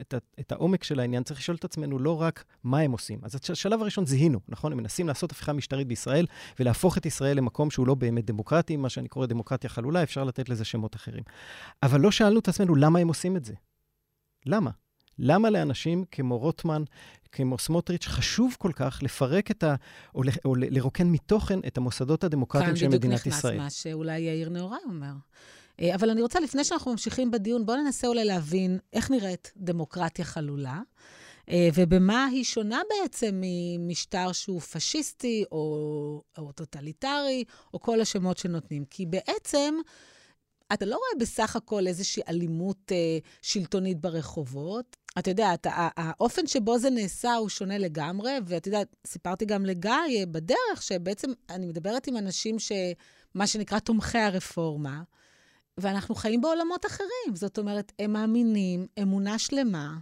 [0.00, 3.18] את, את העומק של העניין, צריך לשאול את עצמנו לא רק מה הם עושים.
[3.22, 4.72] אז השלב הראשון זיהינו, נכון?
[4.72, 6.26] הם מנסים לעשות הפיכה משטרית בישראל
[6.60, 10.48] ולהפוך את ישראל למקום שהוא לא באמת דמוקרטי, מה שאני קורא דמוקרטיה חלולה, אפשר לתת
[10.48, 11.22] לזה שמות אחרים.
[11.82, 13.54] אבל לא שאלנו את עצמנו למה הם עושים את זה.
[14.46, 14.70] למה?
[15.18, 16.82] למה לאנשים כמו רוטמן,
[17.32, 19.74] כמו סמוטריץ', חשוב כל כך לפרק את ה...
[20.14, 23.58] או, או לרוקן מתוכן את המוסדות הדמוקרטיים של מדינת ישראל?
[23.58, 25.12] כאן בדיוק נכנס מה שאולי יאיר נהוראי אומר.
[25.80, 30.24] אה, אבל אני רוצה, לפני שאנחנו ממשיכים בדיון, בואו ננסה אולי להבין איך נראית דמוקרטיה
[30.24, 30.80] חלולה,
[31.48, 38.84] אה, ובמה היא שונה בעצם ממשטר שהוא פשיסטי או, או טוטליטרי, או כל השמות שנותנים.
[38.84, 39.74] כי בעצם...
[40.72, 44.96] אתה לא רואה בסך הכל איזושהי אלימות אה, שלטונית ברחובות.
[45.18, 49.90] אתה יודע, אתה, האופן שבו זה נעשה הוא שונה לגמרי, ואתה יודע, סיפרתי גם לגיא
[49.90, 52.72] אה, בדרך, שבעצם אני מדברת עם אנשים ש...
[53.34, 55.02] מה שנקרא תומכי הרפורמה,
[55.78, 57.34] ואנחנו חיים בעולמות אחרים.
[57.34, 59.96] זאת אומרת, הם מאמינים אמונה שלמה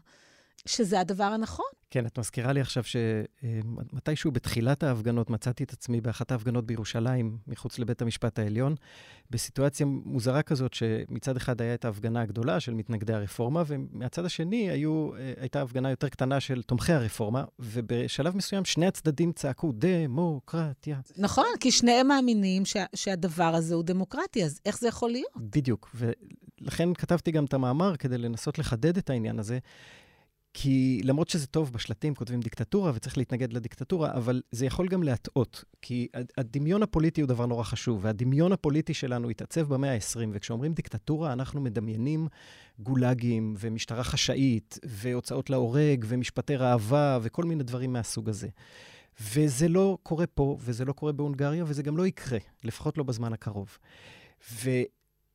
[0.66, 1.66] שזה הדבר הנכון.
[1.90, 7.78] כן, את מזכירה לי עכשיו שמתישהו בתחילת ההפגנות מצאתי את עצמי באחת ההפגנות בירושלים, מחוץ
[7.78, 8.74] לבית המשפט העליון,
[9.30, 15.10] בסיטואציה מוזרה כזאת, שמצד אחד הייתה את ההפגנה הגדולה של מתנגדי הרפורמה, ומהצד השני היו,
[15.40, 21.00] הייתה הפגנה יותר קטנה של תומכי הרפורמה, ובשלב מסוים שני הצדדים צעקו, דמוקרטיה.
[21.16, 25.30] נכון, כי שניהם מאמינים שה, שהדבר הזה הוא דמוקרטי, אז איך זה יכול להיות?
[25.36, 29.58] בדיוק, ולכן כתבתי גם את המאמר כדי לנסות לחדד את העניין הזה.
[30.54, 35.64] כי למרות שזה טוב, בשלטים כותבים דיקטטורה וצריך להתנגד לדיקטטורה, אבל זה יכול גם להטעות.
[35.82, 36.08] כי
[36.38, 41.60] הדמיון הפוליטי הוא דבר נורא חשוב, והדמיון הפוליטי שלנו התעצב במאה ה-20, וכשאומרים דיקטטורה, אנחנו
[41.60, 42.28] מדמיינים
[42.78, 48.48] גולאגים ומשטרה חשאית, והוצאות להורג, ומשפטי ראווה, וכל מיני דברים מהסוג הזה.
[49.20, 53.32] וזה לא קורה פה, וזה לא קורה בהונגריה, וזה גם לא יקרה, לפחות לא בזמן
[53.32, 53.78] הקרוב.
[54.52, 54.70] ו...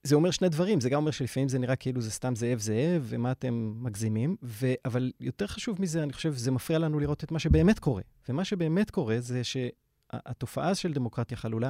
[0.05, 3.05] זה אומר שני דברים, זה גם אומר שלפעמים זה נראה כאילו זה סתם זאב זאב,
[3.05, 4.73] ומה אתם מגזימים, ו...
[4.85, 8.01] אבל יותר חשוב מזה, אני חושב, זה מפריע לנו לראות את מה שבאמת קורה.
[8.29, 11.69] ומה שבאמת קורה זה שהתופעה של דמוקרטיה חלולה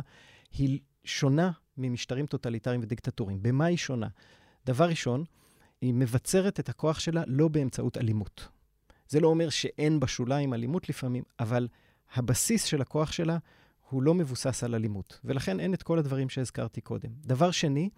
[0.51, 3.39] היא שונה ממשטרים טוטליטריים ודיקטטוריים.
[3.41, 4.07] במה היא שונה?
[4.65, 5.23] דבר ראשון,
[5.81, 8.47] היא מבצרת את הכוח שלה לא באמצעות אלימות.
[9.07, 11.67] זה לא אומר שאין בשוליים אלימות לפעמים, אבל
[12.13, 13.37] הבסיס של הכוח שלה
[13.89, 17.09] הוא לא מבוסס על אלימות, ולכן אין את כל הדברים שהזכרתי קודם.
[17.25, 17.89] דבר שני,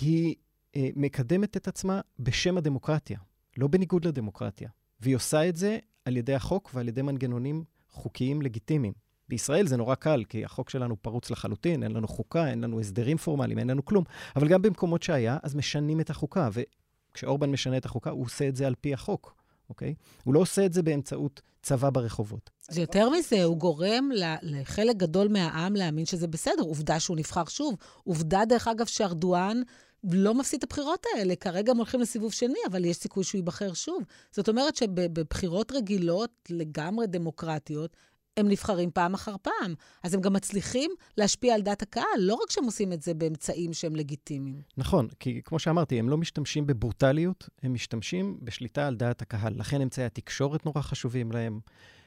[0.00, 0.34] היא
[0.76, 3.18] אה, מקדמת את עצמה בשם הדמוקרטיה,
[3.56, 4.68] לא בניגוד לדמוקרטיה.
[5.00, 8.92] והיא עושה את זה על ידי החוק ועל ידי מנגנונים חוקיים לגיטימיים.
[9.28, 13.16] בישראל זה נורא קל, כי החוק שלנו פרוץ לחלוטין, אין לנו חוקה, אין לנו הסדרים
[13.16, 14.04] פורמליים, אין לנו כלום.
[14.36, 16.48] אבל גם במקומות שהיה, אז משנים את החוקה.
[16.52, 19.36] וכשאורבן משנה את החוקה, הוא עושה את זה על פי החוק,
[19.70, 19.94] אוקיי?
[20.24, 22.50] הוא לא עושה את זה באמצעות צבא ברחובות.
[22.70, 24.10] זה יותר מזה, הוא גורם
[24.42, 26.62] לחלק גדול מהעם להאמין שזה בסדר.
[26.62, 27.74] עובדה שהוא נבחר שוב.
[28.04, 29.62] עובדה, דרך אגב, שארדואן
[30.04, 31.36] לא מפסיד את הבחירות האלה.
[31.36, 34.02] כרגע הם הולכים לסיבוב שני, אבל יש סיכוי שהוא ייבחר שוב.
[34.32, 37.96] זאת אומרת שבבחירות רגילות, לגמרי דמוקרטיות,
[38.36, 39.74] הם נבחרים פעם אחר פעם.
[40.02, 43.72] אז הם גם מצליחים להשפיע על דעת הקהל, לא רק שהם עושים את זה באמצעים
[43.72, 44.60] שהם לגיטימיים.
[44.76, 49.52] נכון, כי כמו שאמרתי, הם לא משתמשים בברוטליות, הם משתמשים בשליטה על דעת הקהל.
[49.56, 51.60] לכן אמצעי התקשורת נורא חשובים להם.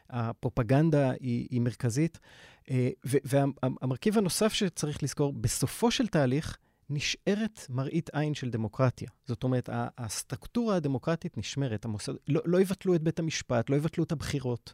[0.10, 2.20] הפרופגנדה היא, היא מרכזית.
[2.72, 6.58] אה, והמרכיב הנוסף שצריך לזכור, בסופו של תהליך,
[6.90, 9.10] נשארת מראית עין של דמוקרטיה.
[9.26, 11.86] זאת אומרת, הסטרקטורה הדמוקרטית נשמרת.
[11.86, 14.74] המוסד, לא, לא יבטלו את בית המשפט, לא יבטלו את הבחירות,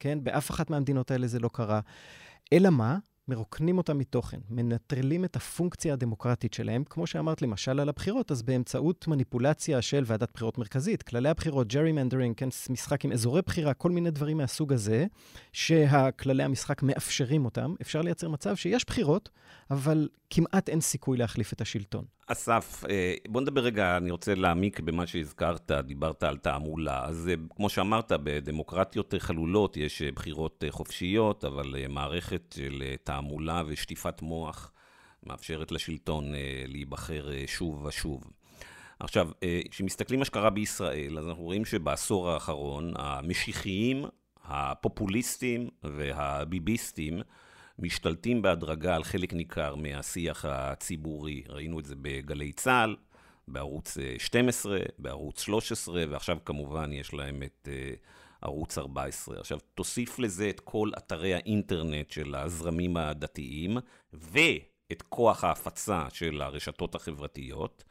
[0.00, 0.18] כן?
[0.24, 1.80] באף אחת מהמדינות האלה זה לא קרה.
[2.52, 2.98] אלא מה?
[3.28, 9.08] מרוקנים אותם מתוכן, מנטרלים את הפונקציה הדמוקרטית שלהם, כמו שאמרת למשל על הבחירות, אז באמצעות
[9.08, 14.10] מניפולציה של ועדת בחירות מרכזית, כללי הבחירות, gerrymandering, כן, משחק עם אזורי בחירה, כל מיני
[14.10, 15.06] דברים מהסוג הזה,
[15.52, 19.28] שהכללי המשחק מאפשרים אותם, אפשר לייצר מצב שיש בחירות,
[19.70, 22.04] אבל כמעט אין סיכוי להחליף את השלטון.
[22.26, 27.04] אסף, אה, בוא נדבר רגע, אני רוצה להעמיק במה שהזכרת, דיברת על תעמולה.
[27.04, 34.22] אז אה, כמו שאמרת, בדמוקרטיות חלולות יש אה, בחירות חופשיות, אבל מערכת של תעמולה ושטיפת
[34.22, 34.72] מוח
[35.26, 36.32] מאפשרת לשלטון
[36.66, 38.24] להיבחר שוב ושוב.
[39.00, 39.28] עכשיו,
[39.70, 44.04] כשמסתכלים מה שקרה בישראל, אז אנחנו רואים שבעשור האחרון, המשיחיים,
[44.44, 47.20] הפופוליסטים והביביסטים,
[47.78, 51.42] משתלטים בהדרגה על חלק ניכר מהשיח הציבורי.
[51.48, 52.96] ראינו את זה בגלי צה"ל,
[53.48, 57.94] בערוץ 12, אה, בערוץ 13, ועכשיו כמובן יש להם את אה,
[58.42, 59.40] ערוץ 14.
[59.40, 63.78] עכשיו, תוסיף לזה את כל אתרי האינטרנט של הזרמים הדתיים,
[64.12, 67.84] ואת כוח ההפצה של הרשתות החברתיות,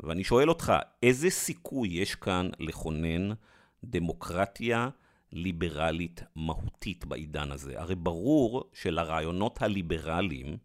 [0.00, 3.30] ואני שואל אותך, איזה סיכוי יש כאן לכונן
[3.84, 4.88] דמוקרטיה
[5.32, 7.80] ליברלית מהותית בעידן הזה.
[7.80, 10.56] הרי ברור שלרעיונות הליברליים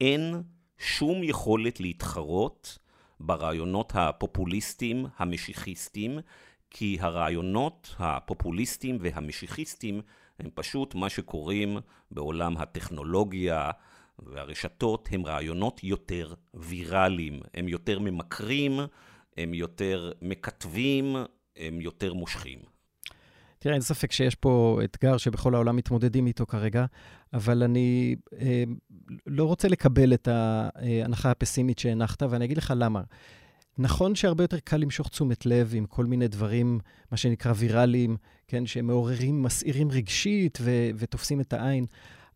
[0.00, 0.42] אין
[0.78, 2.78] שום יכולת להתחרות
[3.20, 6.18] ברעיונות הפופוליסטיים המשיחיסטיים,
[6.70, 10.00] כי הרעיונות הפופוליסטיים והמשיחיסטיים
[10.38, 11.78] הם פשוט מה שקוראים
[12.10, 13.70] בעולם הטכנולוגיה
[14.18, 18.80] והרשתות, הם רעיונות יותר ויראליים, הם יותר ממכרים,
[19.36, 21.16] הם יותר מקטבים,
[21.56, 22.73] הם יותר מושכים.
[23.64, 26.84] תראה, אין ספק שיש פה אתגר שבכל העולם מתמודדים איתו כרגע,
[27.32, 28.64] אבל אני אה,
[29.26, 33.02] לא רוצה לקבל את ההנחה הפסימית שהנחת, ואני אגיד לך למה.
[33.78, 38.16] נכון שהרבה יותר קל למשוך תשומת לב עם כל מיני דברים, מה שנקרא ויראליים,
[38.48, 41.86] כן, שמעוררים, מסעירים רגשית ו- ותופסים את העין,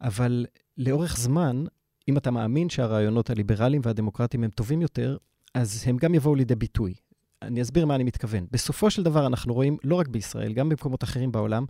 [0.00, 0.46] אבל
[0.78, 1.64] לאורך זמן,
[2.08, 5.16] אם אתה מאמין שהרעיונות הליברליים והדמוקרטיים הם טובים יותר,
[5.54, 6.94] אז הם גם יבואו לידי ביטוי.
[7.42, 8.46] אני אסביר מה אני מתכוון.
[8.50, 11.64] בסופו של דבר אנחנו רואים, לא רק בישראל, גם במקומות אחרים בעולם,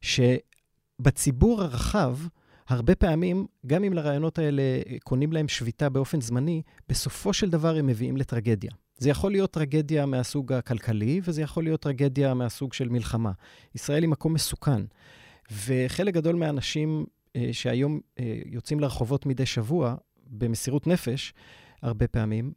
[0.00, 2.16] שבציבור הרחב,
[2.68, 4.62] הרבה פעמים, גם אם לרעיונות האלה
[5.04, 8.70] קונים להם שביתה באופן זמני, בסופו של דבר הם מביאים לטרגדיה.
[8.98, 13.32] זה יכול להיות טרגדיה מהסוג הכלכלי, וזה יכול להיות טרגדיה מהסוג של מלחמה.
[13.74, 14.82] ישראל היא מקום מסוכן,
[15.66, 19.94] וחלק גדול מהאנשים אה, שהיום אה, יוצאים לרחובות מדי שבוע,
[20.26, 21.34] במסירות נפש,
[21.82, 22.52] הרבה פעמים, אה,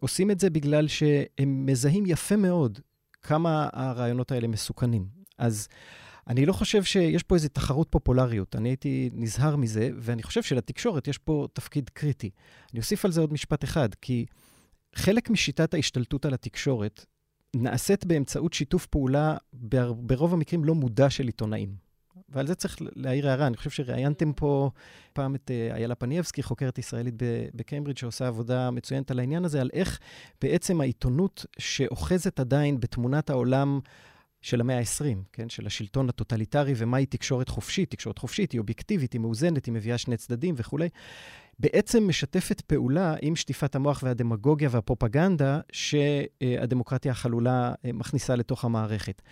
[0.00, 2.78] עושים את זה בגלל שהם מזהים יפה מאוד
[3.22, 5.06] כמה הרעיונות האלה מסוכנים.
[5.38, 5.68] אז
[6.28, 11.08] אני לא חושב שיש פה איזו תחרות פופולריות, אני הייתי נזהר מזה, ואני חושב שלתקשורת
[11.08, 12.30] יש פה תפקיד קריטי.
[12.72, 14.26] אני אוסיף על זה עוד משפט אחד, כי
[14.94, 17.06] חלק משיטת ההשתלטות על התקשורת
[17.56, 19.36] נעשית באמצעות שיתוף פעולה,
[19.96, 21.87] ברוב המקרים לא מודע של עיתונאים.
[22.28, 23.46] ועל זה צריך להעיר הערה.
[23.46, 24.70] אני חושב שראיינתם פה
[25.12, 27.14] פעם את אה, איילה פניאבסקי, חוקרת ישראלית
[27.54, 30.00] בקיימברידג', שעושה עבודה מצוינת על העניין הזה, על איך
[30.42, 33.80] בעצם העיתונות שאוחזת עדיין בתמונת העולם
[34.42, 35.48] של המאה ה-20, כן?
[35.48, 37.90] של השלטון הטוטליטרי, ומהי תקשורת חופשית.
[37.90, 40.88] תקשורת חופשית היא אובייקטיבית, היא מאוזנת, היא מביאה שני צדדים וכולי.
[41.58, 49.22] בעצם משתפת פעולה עם שטיפת המוח והדמגוגיה והפרופגנדה שהדמוקרטיה החלולה אה, מכניסה לתוך המערכת.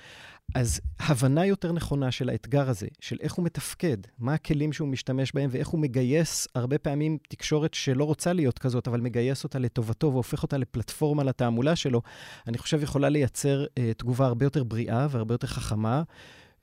[0.55, 5.33] אז הבנה יותר נכונה של האתגר הזה, של איך הוא מתפקד, מה הכלים שהוא משתמש
[5.35, 10.13] בהם ואיך הוא מגייס הרבה פעמים תקשורת שלא רוצה להיות כזאת, אבל מגייס אותה לטובתו
[10.13, 12.03] והופך אותה לפלטפורמה לתעמולה שלו,
[12.47, 16.03] אני חושב יכולה לייצר uh, תגובה הרבה יותר בריאה והרבה יותר חכמה,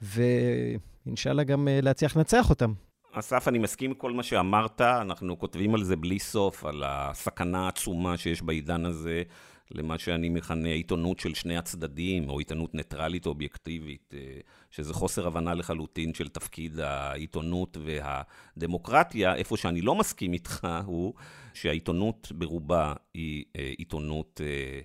[0.01, 2.73] ואינשאללה גם uh, להצליח לנצח אותם.
[3.15, 7.65] אסף, אני מסכים עם כל מה שאמרת, אנחנו כותבים על זה בלי סוף, על הסכנה
[7.65, 9.23] העצומה שיש בעידן הזה.
[9.71, 14.39] למה שאני מכנה עיתונות של שני הצדדים, או עיתונות ניטרלית אובייקטיבית, אה,
[14.71, 19.35] שזה חוסר הבנה לחלוטין של תפקיד העיתונות והדמוקרטיה.
[19.35, 21.13] איפה שאני לא מסכים איתך הוא
[21.53, 24.79] שהעיתונות ברובה היא אה, עיתונות אה,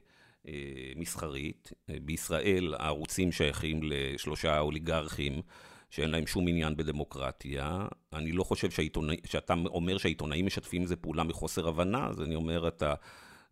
[0.96, 1.72] מסחרית.
[2.04, 5.42] בישראל הערוצים שייכים לשלושה אוליגרכים.
[5.90, 7.86] שאין להם שום עניין בדמוקרטיה.
[8.12, 12.68] אני לא חושב שהעיתונא, שאתה אומר שהעיתונאים משתפים איזה פעולה מחוסר הבנה, אז אני אומר,
[12.68, 12.94] אתה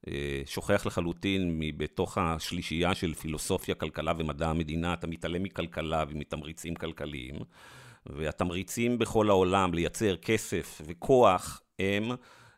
[0.08, 7.34] אה, שוכח לחלוטין מבתוך השלישייה של פילוסופיה, כלכלה ומדע המדינה, אתה מתעלם מכלכלה ומתמריצים כלכליים,
[8.06, 12.10] והתמריצים בכל העולם לייצר כסף וכוח הם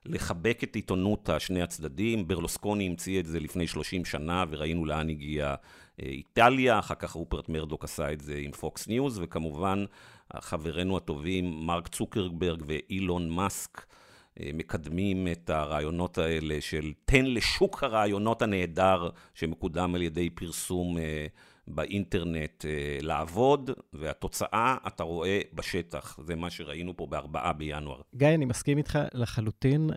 [0.04, 2.28] לחבק את עיתונות השני הצדדים.
[2.28, 5.56] ברלוסקוני המציא את זה לפני 30 שנה, וראינו לאן הגיעה אה,
[5.98, 9.84] איטליה, אחר כך רופרט מרדוק עשה את זה עם פוקס ניוז, וכמובן
[10.36, 13.86] חברינו הטובים מרק צוקרברג ואילון מאסק.
[14.40, 21.26] אה, מקדמים את הרעיונות האלה של תן לשוק הרעיונות הנהדר שמקודם על ידי פרסום אה,
[21.70, 26.18] באינטרנט אה, לעבוד, והתוצאה אתה רואה בשטח.
[26.26, 28.00] זה מה שראינו פה בארבעה בינואר.
[28.14, 29.90] גיא, אני מסכים איתך לחלוטין.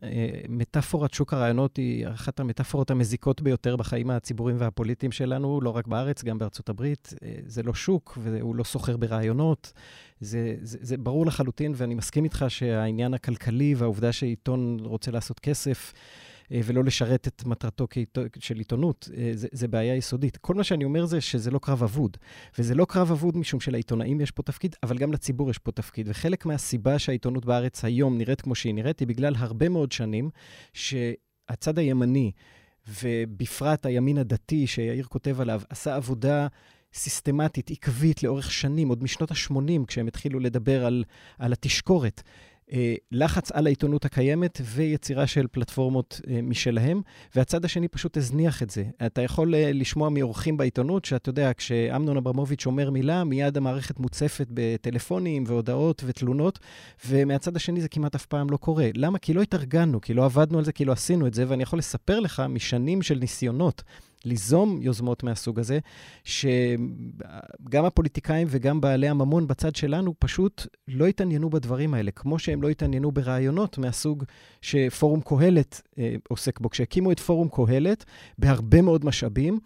[0.50, 6.24] מטאפורת שוק הרעיונות היא אחת המטאפורות המזיקות ביותר בחיים הציבוריים והפוליטיים שלנו, לא רק בארץ,
[6.24, 7.14] גם בארצות הברית.
[7.46, 9.74] זה לא שוק והוא לא סוחר ברעיונות.
[10.20, 15.94] זה, זה, זה ברור לחלוטין, ואני מסכים איתך שהעניין הכלכלי והעובדה שעיתון רוצה לעשות כסף
[15.96, 16.31] אה,
[16.64, 17.88] ולא לשרת את מטרתו
[18.40, 20.38] של עיתונות, אה, זה, זה בעיה יסודית.
[20.38, 22.18] כל מה שאני אומר זה שזה לא קרב אבוד.
[22.60, 26.08] וזה לא קרב אבוד משום שלעיתונאים יש פה תפקיד, אבל גם לציבור יש פה תפקיד.
[26.10, 30.30] וחלק מהסיבה שהעיתונות בארץ היום נראית כמו שהיא נראית, היא בגלל הרבה מאוד שנים
[30.74, 32.32] שהצד הימני,
[33.02, 36.48] ובפרט הימין הדתי שיאיר כותב עליו, עשה עבודה
[36.94, 41.04] סיסטמטית, עקבית, לאורך שנים, עוד משנות ה-80, כשהם התחילו לדבר על,
[41.40, 42.22] על התשקורת.
[42.74, 47.02] אה, לחץ על העיתונות הקיימת ויצירה של פלטפורמות אה, משלהם,
[47.36, 48.84] והצד השני פשוט הזניח את זה.
[49.06, 54.48] אתה יכול אה, לשמוע מאורחים בעיתונות, שאתה יודע, כשאמנון אברמוביץ' אומר מילה, מיד המערכת מוצפת
[54.50, 56.60] בטלפונים והודעות ותלונות,
[57.08, 58.90] ומהצד השני זה כמעט אף פעם לא קורה.
[58.96, 59.20] למה?
[59.20, 61.80] כי לא התארגנו, כי לא עבדנו על זה, כי לא עשינו את זה, ואני יכול
[61.80, 63.84] לספר לך משנים של ניסיונות.
[64.26, 65.80] ליזום יוזמות מהסוג הזה,
[66.24, 72.70] שגם הפוליטיקאים וגם בעלי הממון בצד שלנו פשוט לא התעניינו בדברים האלה, כמו שהם לא
[72.70, 74.24] התעניינו ברעיונות מהסוג
[74.62, 76.70] שפורום קהלת אה, עוסק בו.
[76.70, 78.06] כשהקימו את פורום קהלת,
[78.38, 79.60] בהרבה מאוד משאבים,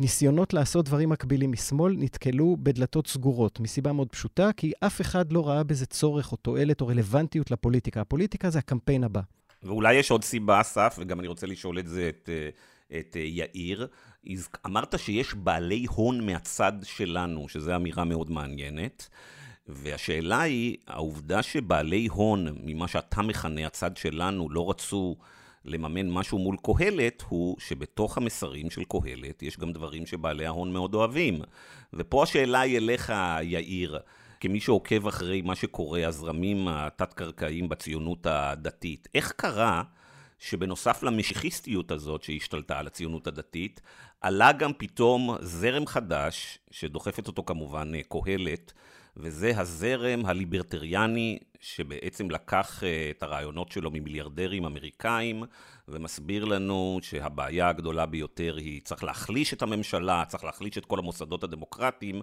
[0.00, 5.48] ניסיונות לעשות דברים מקבילים משמאל נתקלו בדלתות סגורות, מסיבה מאוד פשוטה, כי אף אחד לא
[5.48, 8.00] ראה בזה צורך או תועלת או רלוונטיות לפוליטיקה.
[8.00, 9.20] הפוליטיקה זה הקמפיין הבא.
[9.62, 12.28] ואולי יש עוד סיבה, אסף, וגם אני רוצה לשאול את זה את...
[12.28, 12.71] Uh...
[12.98, 13.86] את אה, יאיר.
[14.66, 19.08] אמרת שיש בעלי הון מהצד שלנו, שזו אמירה מאוד מעניינת.
[19.68, 25.16] והשאלה היא, העובדה שבעלי הון, ממה שאתה מכנה הצד שלנו, לא רצו
[25.64, 30.94] לממן משהו מול קהלת, הוא שבתוך המסרים של קהלת יש גם דברים שבעלי ההון מאוד
[30.94, 31.40] אוהבים.
[31.92, 33.12] ופה השאלה היא אליך,
[33.42, 33.98] יאיר,
[34.40, 39.08] כמי שעוקב אחרי מה שקורה, הזרמים התת-קרקעיים בציונות הדתית.
[39.14, 39.82] איך קרה
[40.42, 43.80] שבנוסף למשיחיסטיות הזאת שהשתלטה על הציונות הדתית,
[44.20, 48.72] עלה גם פתאום זרם חדש, שדוחפת אותו כמובן קהלת,
[49.16, 55.44] וזה הזרם הליברטריאני שבעצם לקח אה, את הרעיונות שלו ממיליארדרים אמריקאים
[55.88, 61.44] ומסביר לנו שהבעיה הגדולה ביותר היא צריך להחליש את הממשלה, צריך להחליש את כל המוסדות
[61.44, 62.22] הדמוקרטיים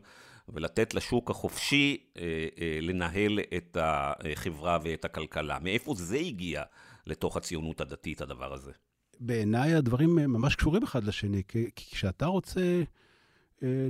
[0.49, 2.23] ולתת לשוק החופשי אה,
[2.61, 5.57] אה, לנהל את החברה ואת הכלכלה.
[5.61, 6.63] מאיפה זה הגיע
[7.09, 8.71] לתוך הציונות הדתית, הדבר הזה?
[9.19, 12.83] בעיניי הדברים ממש קשורים אחד לשני, כי כשאתה רוצה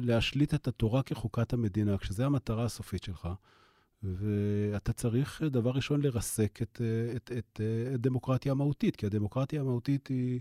[0.02, 3.30] להשליט את התורה כחוקת המדינה, כשזו המטרה הסופית שלך,
[4.04, 6.82] ואתה צריך, דבר ראשון, לרסק את,
[7.16, 7.62] את, את, את
[7.94, 10.40] הדמוקרטיה המהותית, כי הדמוקרטיה המהותית היא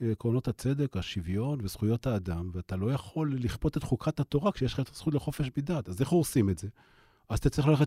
[0.00, 4.88] עקרונות הצדק, השוויון וזכויות האדם, ואתה לא יכול לכפות את חוקת התורה כשיש לך את
[4.88, 5.88] הזכות לחופש מדת.
[5.88, 6.68] אז איך הורסים את זה?
[7.28, 7.86] אז אתה צריך ללכת.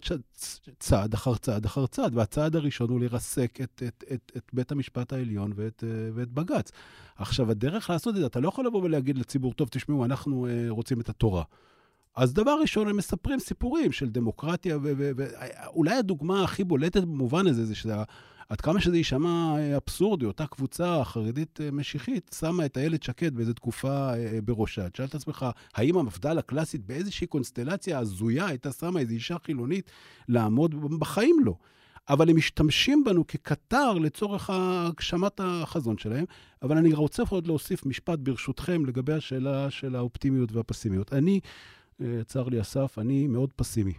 [0.79, 5.13] צעד אחר צעד אחר צעד, והצעד הראשון הוא לרסק את, את, את, את בית המשפט
[5.13, 5.83] העליון ואת,
[6.13, 6.71] ואת בג"ץ.
[7.15, 11.01] עכשיו, הדרך לעשות את זה, אתה לא יכול לבוא ולהגיד לציבור, טוב, תשמעו, אנחנו רוצים
[11.01, 11.43] את התורה.
[12.15, 17.75] אז דבר ראשון, הם מספרים סיפורים של דמוקרטיה, ואולי הדוגמה הכי בולטת במובן הזה, זה
[18.49, 23.53] שעד כמה שזה יישמע אבסורדי, אותה קבוצה חרדית אה, משיחית שמה את איילת שקד באיזו
[23.53, 24.89] תקופה אה, בראשה.
[24.89, 25.45] תשאל את עצמך,
[25.75, 29.91] האם המפד"ל הקלאסית באיזושהי קונסטלציה הזויה הייתה שמה איזו אישה חילונית
[30.27, 30.99] לעמוד?
[30.99, 31.55] בחיים לא.
[32.09, 36.25] אבל הם משתמשים בנו כקטר לצורך הגשמת החזון שלהם.
[36.61, 41.13] אבל אני רוצה עוד להוסיף משפט, ברשותכם, לגבי השאלה של האופטימיות והפסימיות.
[41.13, 41.39] אני...
[42.01, 43.93] אה, צר לי אסף, אני מאוד פסימי.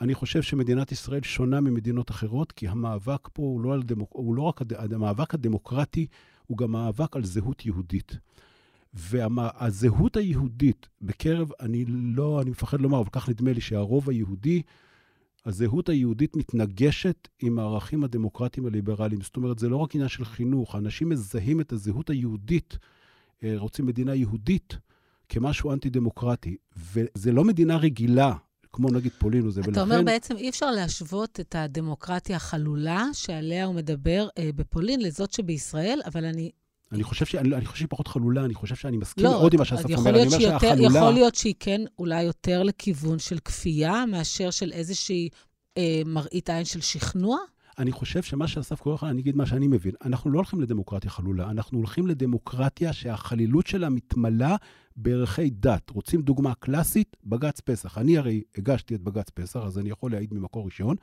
[0.00, 4.10] אני חושב שמדינת ישראל שונה ממדינות אחרות, כי המאבק פה הוא לא, על דמוק...
[4.12, 4.92] הוא לא רק הד...
[4.92, 6.06] המאבק הדמוקרטי,
[6.46, 8.16] הוא גם מאבק על זהות יהודית.
[8.94, 10.22] והזהות וה...
[10.22, 14.62] היהודית בקרב, אני לא, אני מפחד לומר, אבל כך נדמה לי שהרוב היהודי,
[15.46, 19.20] הזהות היהודית מתנגשת עם הערכים הדמוקרטיים הליברליים.
[19.20, 22.78] זאת אומרת, זה לא רק עניין של חינוך, אנשים מזהים את הזהות היהודית,
[23.44, 24.78] אה, רוצים מדינה יהודית,
[25.28, 28.34] כמשהו אנטי-דמוקרטי, וזה לא מדינה רגילה,
[28.78, 29.72] כמו נגיד פולין וזה, ולכן...
[29.72, 35.32] אתה אומר בעצם אי אפשר להשוות את הדמוקרטיה החלולה שעליה הוא מדבר אה, בפולין לזאת
[35.32, 36.50] שבישראל, אבל אני...
[36.92, 37.34] אני חושב, ש...
[37.34, 39.84] אני, אני חושב שהיא פחות חלולה, אני חושב שאני מסכים לא, מאוד עם מה שאסף
[39.84, 40.10] אומר.
[40.10, 40.98] אני אומר שהחלולה...
[40.98, 45.28] יכול להיות שהיא כן אולי יותר לכיוון של כפייה, מאשר של איזושהי
[45.78, 47.38] אה, מראית עין של שכנוע?
[47.78, 49.92] אני חושב שמה שאסף קורא לך, אני אגיד מה שאני מבין.
[50.04, 54.56] אנחנו לא הולכים לדמוקרטיה חלולה, אנחנו הולכים לדמוקרטיה שהחלילות שלה מתמלאה
[54.96, 55.90] בערכי דת.
[55.90, 57.16] רוצים דוגמה קלאסית?
[57.24, 57.98] בג"ץ פסח.
[57.98, 60.96] אני הרי הגשתי את בג"ץ פסח, אז אני יכול להעיד ממקור ראשון.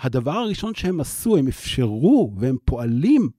[0.00, 3.30] הדבר הראשון שהם עשו, הם אפשרו והם פועלים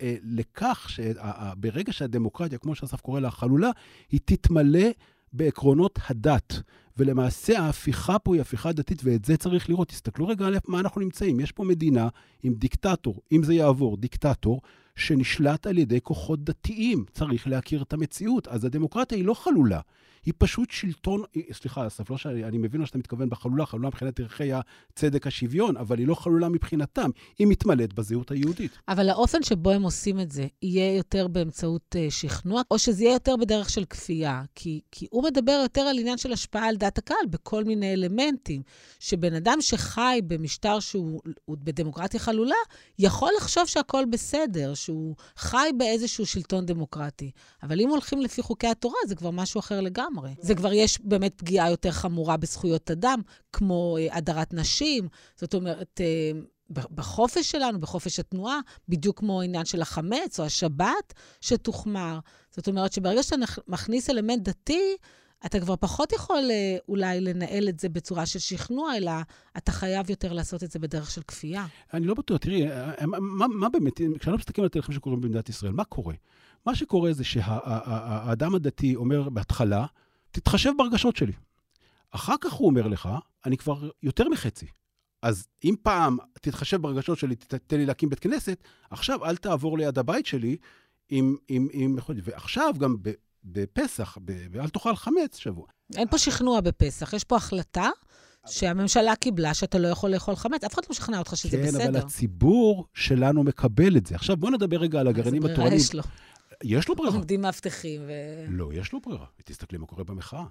[0.00, 3.70] אה, לכך שברגע שהדמוקרטיה, כמו שאסף קורא לה, חלולה,
[4.10, 4.88] היא תתמלא
[5.32, 6.62] בעקרונות הדת.
[7.00, 9.88] ולמעשה ההפיכה פה היא הפיכה דתית, ואת זה צריך לראות.
[9.88, 11.40] תסתכלו רגע על מה אנחנו נמצאים.
[11.40, 12.08] יש פה מדינה
[12.42, 14.60] עם דיקטטור, אם זה יעבור, דיקטטור,
[14.96, 17.04] שנשלט על ידי כוחות דתיים.
[17.12, 18.48] צריך להכיר את המציאות.
[18.48, 19.80] אז הדמוקרטיה היא לא חלולה.
[20.26, 24.50] היא פשוט שלטון, סליחה, אסף, לא שאני מבין מה שאתה מתכוון בחלולה, חלולה מבחינת ערכי
[24.52, 28.78] הצדק, השוויון, אבל היא לא חלולה מבחינתם, היא מתמלאת בזהות היהודית.
[28.88, 33.12] אבל האופן שבו הם עושים את זה, יהיה יותר באמצעות uh, שכנוע, או שזה יהיה
[33.12, 34.42] יותר בדרך של כפייה?
[34.54, 38.62] כי, כי הוא מדבר יותר על עניין של השפעה על דעת הקהל בכל מיני אלמנטים,
[39.00, 42.54] שבן אדם שחי במשטר שהוא בדמוקרטיה חלולה,
[42.98, 47.30] יכול לחשוב שהכול בסדר, שהוא חי באיזשהו שלטון דמוקרטי.
[47.62, 50.09] אבל אם הולכים לפי חוקי התורה, זה כבר משהו אחר לגמרי.
[50.10, 50.34] לגמרי.
[50.40, 53.20] זה כבר יש באמת פגיעה יותר חמורה בזכויות אדם,
[53.52, 56.00] כמו אה, הדרת נשים, זאת אומרת...
[56.00, 56.40] אה,
[56.72, 62.18] בחופש שלנו, בחופש התנועה, בדיוק כמו העניין של החמץ או השבת שתוחמר.
[62.50, 63.36] זאת אומרת שברגע שאתה
[63.68, 64.96] מכניס אלמנט דתי,
[65.46, 69.12] אתה כבר פחות יכול אה, אולי לנהל את זה בצורה של שכנוע, אלא
[69.56, 71.66] אתה חייב יותר לעשות את זה בדרך של כפייה.
[71.94, 72.66] אני לא בטוח, תראי,
[73.06, 76.14] מה, מה באמת, כשאנחנו מסתכלים על תהליכים שקורים במדינת ישראל, מה קורה?
[76.66, 79.86] מה שקורה זה שהאדם הדתי אומר בהתחלה,
[80.30, 81.32] תתחשב ברגשות שלי.
[82.10, 83.08] אחר כך הוא אומר לך,
[83.46, 84.66] אני כבר יותר מחצי.
[85.22, 89.98] אז אם פעם תתחשב ברגשות שלי, תתן לי להקים בית כנסת, עכשיו אל תעבור ליד
[89.98, 90.56] הבית שלי
[91.08, 91.36] עם...
[91.48, 92.96] עם, עם ועכשיו גם
[93.44, 94.18] בפסח,
[94.52, 95.66] ואל תאכל חמץ שבוע.
[95.96, 97.88] אין פה שכנוע בפסח, יש פה החלטה
[98.46, 100.64] שהממשלה קיבלה שאתה לא יכול לאכול חמץ.
[100.64, 101.78] אף אחד לא משכנע אותך שזה כן, בסדר.
[101.78, 104.14] כן, אבל הציבור שלנו מקבל את זה.
[104.14, 105.80] עכשיו, בוא נדבר רגע על הגרעינים התורניים.
[106.62, 106.94] יש לו.
[106.96, 107.14] ברירה.
[107.14, 108.12] עומדים מאבטחים ו...
[108.48, 109.26] לא, יש לו ברירה.
[109.44, 110.44] תסתכלי מה קורה במחאה.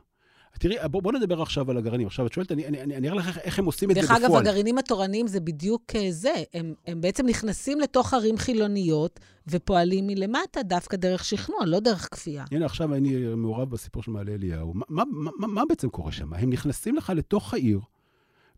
[0.60, 2.08] תראי, בוא, בוא נדבר עכשיו על הגרעינים.
[2.08, 4.22] עכשיו, את שואלת, אני, אני, אני, אני אראה לך איך, הם עושים את זה בפועל.
[4.22, 6.34] דרך אגב, הגרעינים התורניים זה בדיוק אה, זה.
[6.54, 12.46] הם, הם בעצם נכנסים לתוך ערים חילוניות ופועלים מלמטה דווקא דרך שכנוע, לא דרך כפייה.
[12.52, 14.74] הנה, עכשיו אני מעורב בסיפור של מעלה אליהו.
[14.76, 16.34] מה, מה, מה, מה בעצם קורה שם?
[16.34, 17.80] הם נכנסים לך לתוך העיר,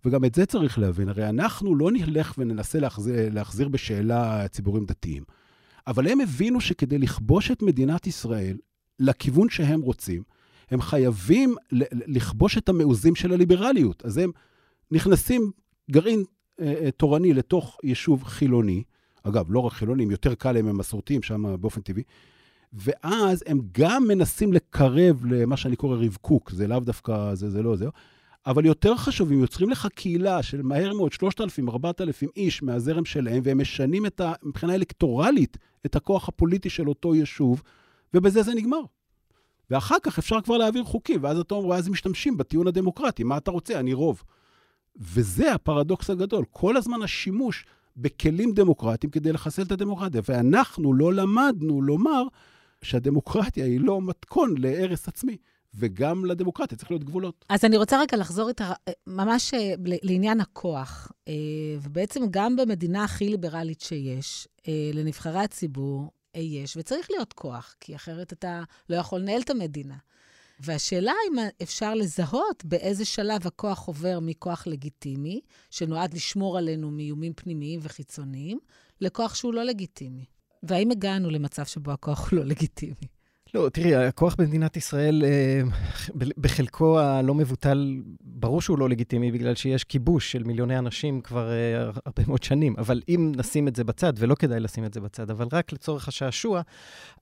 [0.06, 1.10] וגם את זה צריך להבין.
[1.10, 5.24] הרי אנחנו לא נלך וננסה להחזיר, להחזיר בשאלה ציבורים דתיים.
[5.88, 8.58] אבל הם הבינו שכדי לכבוש את מדינת ישראל
[9.00, 10.24] לכיוון שהם רוצים,
[10.72, 11.56] הם חייבים
[11.92, 14.06] לכבוש את המעוזים של הליברליות.
[14.06, 14.32] אז הם
[14.92, 15.52] נכנסים
[15.92, 16.24] גרעין
[16.60, 18.84] אה, אה, תורני לתוך יישוב חילוני,
[19.24, 22.04] אגב, לא רק חילונים, יותר קל להם, הם מסורתיים שם באופן טבעי,
[22.74, 27.76] ואז הם גם מנסים לקרב למה שאני קורא רבקוק, זה לאו דווקא, זה, זה לא
[27.76, 27.86] זה,
[28.46, 33.42] אבל יותר חשוב, הם יוצרים לך קהילה של מהר מאוד 3,000, 4,000 איש מהזרם שלהם,
[33.44, 37.62] והם משנים את ה, מבחינה אלקטורלית את הכוח הפוליטי של אותו יישוב,
[38.14, 38.82] ובזה זה נגמר.
[39.70, 43.52] ואחר כך אפשר כבר להעביר חוקים, ואז אתה אומר, אז משתמשים בטיעון הדמוקרטי, מה אתה
[43.52, 43.80] רוצה?
[43.80, 44.24] אני רוב.
[44.96, 46.46] וזה הפרדוקס הגדול.
[46.52, 47.66] כל הזמן השימוש
[47.98, 50.22] בכלים דמוקרטיים כדי לחסל את הדמוקרטיה.
[50.30, 52.24] ואנחנו לא למדנו לומר
[52.82, 55.38] שהדמוקרטיה היא לא מתכון להרס עצמי.
[55.74, 57.46] וגם לדמוקרטיה צריך להיות גבולות.
[57.50, 58.74] אז אני רוצה רגע לחזור את ה...
[59.08, 61.12] ממש אה, לעניין הכוח.
[61.28, 61.34] אה,
[61.82, 68.34] ובעצם גם במדינה הכי ליברלית שיש, אה, לנבחרי הציבור יש, וצריך להיות כוח, כי אחרת
[68.34, 69.96] אתה לא יכול לנהל את המדינה.
[70.60, 77.80] והשאלה אם אפשר לזהות באיזה שלב הכוח עובר מכוח לגיטימי, שנועד לשמור עלינו מאיומים פנימיים
[77.84, 78.60] וחיצוניים,
[79.02, 80.26] לכוח שהוא לא לגיטימי.
[80.64, 83.21] והאם הגענו למצב שבו הכוח הוא לא לגיטימי?
[83.54, 85.62] לא, תראי, הכוח במדינת ישראל, אה,
[86.38, 91.90] בחלקו הלא מבוטל, ברור שהוא לא לגיטימי, בגלל שיש כיבוש של מיליוני אנשים כבר אה,
[92.06, 92.76] הרבה מאוד שנים.
[92.78, 96.08] אבל אם נשים את זה בצד, ולא כדאי לשים את זה בצד, אבל רק לצורך
[96.08, 96.62] השעשוע,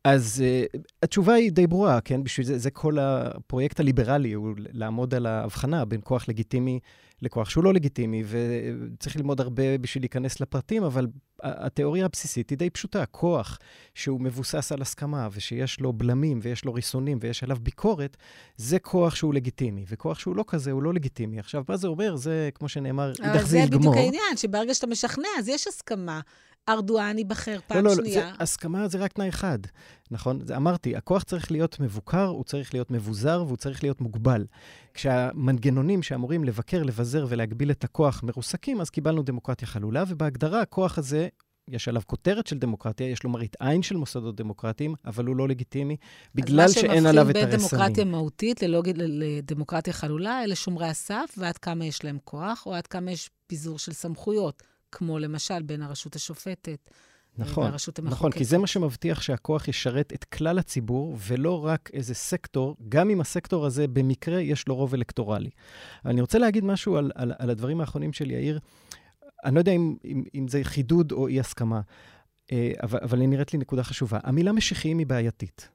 [0.03, 0.43] אז
[0.75, 2.23] uh, התשובה היא די ברורה, כן?
[2.23, 6.79] בשביל זה, זה כל הפרויקט הליברלי, הוא לעמוד על ההבחנה בין כוח לגיטימי
[7.21, 11.07] לכוח שהוא לא לגיטימי, וצריך ללמוד הרבה בשביל להיכנס לפרטים, אבל
[11.43, 13.05] התיאוריה הבסיסית היא די פשוטה.
[13.05, 13.59] כוח
[13.93, 18.17] שהוא מבוסס על הסכמה, ושיש לו בלמים, ויש לו ריסונים, ויש עליו ביקורת,
[18.57, 19.85] זה כוח שהוא לגיטימי.
[19.89, 21.39] וכוח שהוא לא כזה, הוא לא לגיטימי.
[21.39, 22.15] עכשיו, מה זה אומר?
[22.15, 23.71] זה, כמו שנאמר, אידך זה יגמור.
[23.71, 26.19] זה בדיוק העניין, שברגע שאתה משכנע, אז יש הסכמה.
[26.69, 28.31] ארדואן ייבחר פעם לא, לא, שנייה.
[28.31, 29.59] לא, הסכמה זה רק תנאי אחד,
[30.11, 30.39] נכון?
[30.45, 34.45] זה, אמרתי, הכוח צריך להיות מבוקר, הוא צריך להיות מבוזר והוא צריך להיות מוגבל.
[34.93, 41.27] כשהמנגנונים שאמורים לבקר, לבזר ולהגביל את הכוח מרוסקים, אז קיבלנו דמוקרטיה חלולה, ובהגדרה הכוח הזה
[41.67, 45.47] יש עליו כותרת של דמוקרטיה, יש לו מראית עין של מוסדות דמוקרטיים, אבל הוא לא
[45.47, 45.97] לגיטימי,
[46.35, 47.55] בגלל שאין עליו את הרסנים.
[47.55, 48.63] אז מה שמבחין בין דמוקרטיה מהותית
[48.97, 53.79] לדמוקרטיה חלולה, אלה שומרי הסף, ועד כמה יש להם כוח, או עד כמה יש פיזור
[53.79, 54.63] של סמכויות.
[54.91, 56.89] כמו למשל בין הרשות השופטת
[57.39, 58.19] אה, נכון, והרשות המחוקקת.
[58.19, 63.09] נכון, כי זה מה שמבטיח שהכוח ישרת את כלל הציבור, ולא רק איזה סקטור, גם
[63.09, 65.49] אם הסקטור הזה במקרה יש לו רוב אלקטורלי.
[66.05, 68.59] אני רוצה להגיד משהו על, על, על הדברים האחרונים של יאיר.
[69.45, 71.81] אני לא יודע אם, אם, אם זה חידוד או אי-הסכמה,
[72.51, 74.19] אה, אבל, אבל היא נראית לי נקודה חשובה.
[74.23, 75.69] המילה משיחיים היא בעייתית.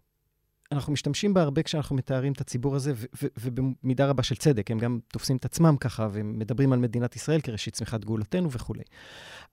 [0.74, 2.92] אנחנו משתמשים בה הרבה כשאנחנו מתארים את הציבור הזה,
[3.40, 7.74] ובמידה רבה של צדק, הם גם תופסים את עצמם ככה, ומדברים על מדינת ישראל כראשית
[7.74, 8.82] צמיחת גאולתנו וכולי.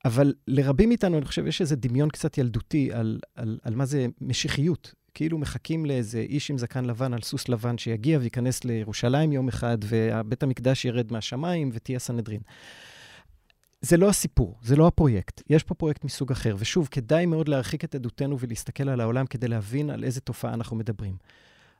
[0.05, 4.05] אבל לרבים מאיתנו, אני חושב, יש איזה דמיון קצת ילדותי על, על, על מה זה
[4.21, 4.93] משיחיות.
[5.13, 9.77] כאילו מחכים לאיזה איש עם זקן לבן על סוס לבן שיגיע וייכנס לירושלים יום אחד,
[9.83, 12.41] ובית המקדש ירד מהשמיים ותהיה סנהדרין.
[13.81, 15.41] זה לא הסיפור, זה לא הפרויקט.
[15.49, 16.55] יש פה פרויקט מסוג אחר.
[16.59, 20.75] ושוב, כדאי מאוד להרחיק את עדותנו ולהסתכל על העולם כדי להבין על איזה תופעה אנחנו
[20.75, 21.15] מדברים.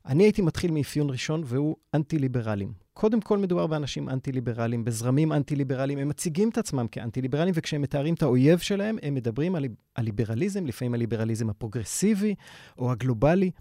[0.06, 2.74] אני הייתי מתחיל מאפיון ראשון, והוא אנטי-ליברלים.
[2.94, 6.00] קודם כל מדובר באנשים אנטי-ליברלים, בזרמים אנטי-ליברליים.
[6.00, 10.94] הם מציגים את עצמם כאנטי-ליברלים, וכשהם מתארים את האויב שלהם, הם מדברים על הליברליזם, לפעמים
[10.94, 12.36] הליברליזם הפרוגרסיבי
[12.78, 13.52] או הגלובלי.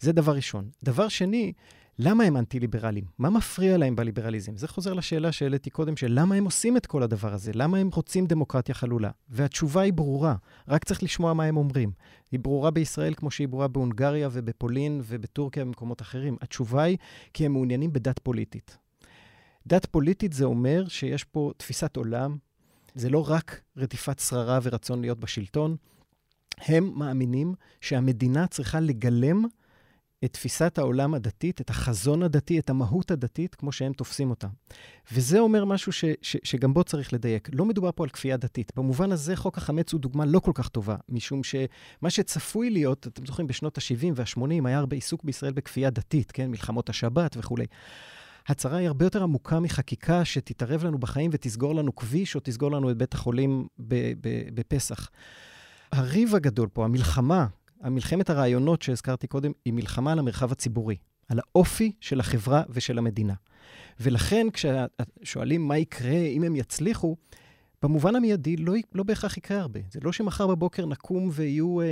[0.00, 0.68] זה דבר ראשון.
[0.84, 1.52] דבר שני,
[2.02, 3.04] למה הם אנטי-ליברלים?
[3.18, 4.56] מה מפריע להם בליברליזם?
[4.56, 7.52] זה חוזר לשאלה שהעליתי קודם, של למה הם עושים את כל הדבר הזה?
[7.54, 9.10] למה הם רוצים דמוקרטיה חלולה?
[9.28, 10.36] והתשובה היא ברורה,
[10.68, 11.92] רק צריך לשמוע מה הם אומרים.
[12.32, 16.36] היא ברורה בישראל כמו שהיא ברורה בהונגריה ובפולין ובטורקיה ובמקומות אחרים.
[16.40, 16.96] התשובה היא
[17.34, 18.78] כי הם מעוניינים בדת פוליטית.
[19.66, 22.36] דת פוליטית זה אומר שיש פה תפיסת עולם,
[22.94, 25.76] זה לא רק רדיפת שררה ורצון להיות בשלטון,
[26.58, 29.44] הם מאמינים שהמדינה צריכה לגלם
[30.24, 34.46] את תפיסת העולם הדתית, את החזון הדתי, את המהות הדתית, כמו שהם תופסים אותה.
[35.12, 37.48] וזה אומר משהו ש, ש, שגם בו צריך לדייק.
[37.52, 38.72] לא מדובר פה על כפייה דתית.
[38.76, 43.26] במובן הזה, חוק החמץ הוא דוגמה לא כל כך טובה, משום שמה שצפוי להיות, אתם
[43.26, 46.50] זוכרים, בשנות ה-70 וה-80 היה הרבה עיסוק בישראל בכפייה דתית, כן?
[46.50, 47.66] מלחמות השבת וכולי.
[48.48, 52.90] הצהרה היא הרבה יותר עמוקה מחקיקה שתתערב לנו בחיים ותסגור לנו כביש או תסגור לנו
[52.90, 53.66] את בית החולים
[54.54, 55.10] בפסח.
[55.92, 57.46] הריב הגדול פה, המלחמה,
[57.80, 60.96] המלחמת הרעיונות שהזכרתי קודם, היא מלחמה על המרחב הציבורי,
[61.28, 63.34] על האופי של החברה ושל המדינה.
[64.00, 67.16] ולכן כששואלים מה יקרה אם הם יצליחו,
[67.82, 69.80] במובן המיידי לא, לא בהכרח יקרה הרבה.
[69.90, 71.86] זה לא שמחר בבוקר נקום ויהיו אה,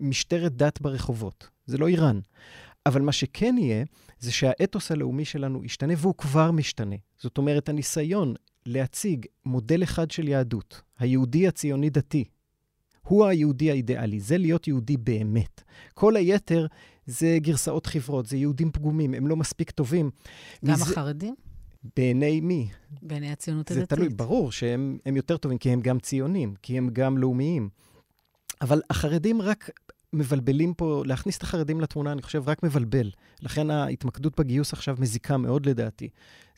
[0.00, 1.48] משטרת דת ברחובות.
[1.66, 2.20] זה לא איראן.
[2.86, 3.84] אבל מה שכן יהיה,
[4.18, 6.96] זה שהאתוס הלאומי שלנו ישתנה, והוא כבר משתנה.
[7.18, 8.34] זאת אומרת, הניסיון
[8.66, 12.24] להציג מודל אחד של יהדות, היהודי הציוני-דתי,
[13.08, 15.62] הוא היהודי האידיאלי, זה להיות יהודי באמת.
[15.94, 16.66] כל היתר
[17.06, 20.10] זה גרסאות חברות, זה יהודים פגומים, הם לא מספיק טובים.
[20.64, 20.82] גם מזה...
[20.82, 21.34] החרדים?
[21.96, 22.68] בעיני מי?
[23.02, 23.90] בעיני הציונות הדתית.
[23.90, 27.68] זה תלוי, ברור שהם יותר טובים, כי הם גם ציונים, כי הם גם לאומיים.
[28.60, 29.70] אבל החרדים רק
[30.12, 33.10] מבלבלים פה, להכניס את החרדים לתמונה, אני חושב, רק מבלבל.
[33.42, 36.08] לכן ההתמקדות בגיוס עכשיו מזיקה מאוד לדעתי.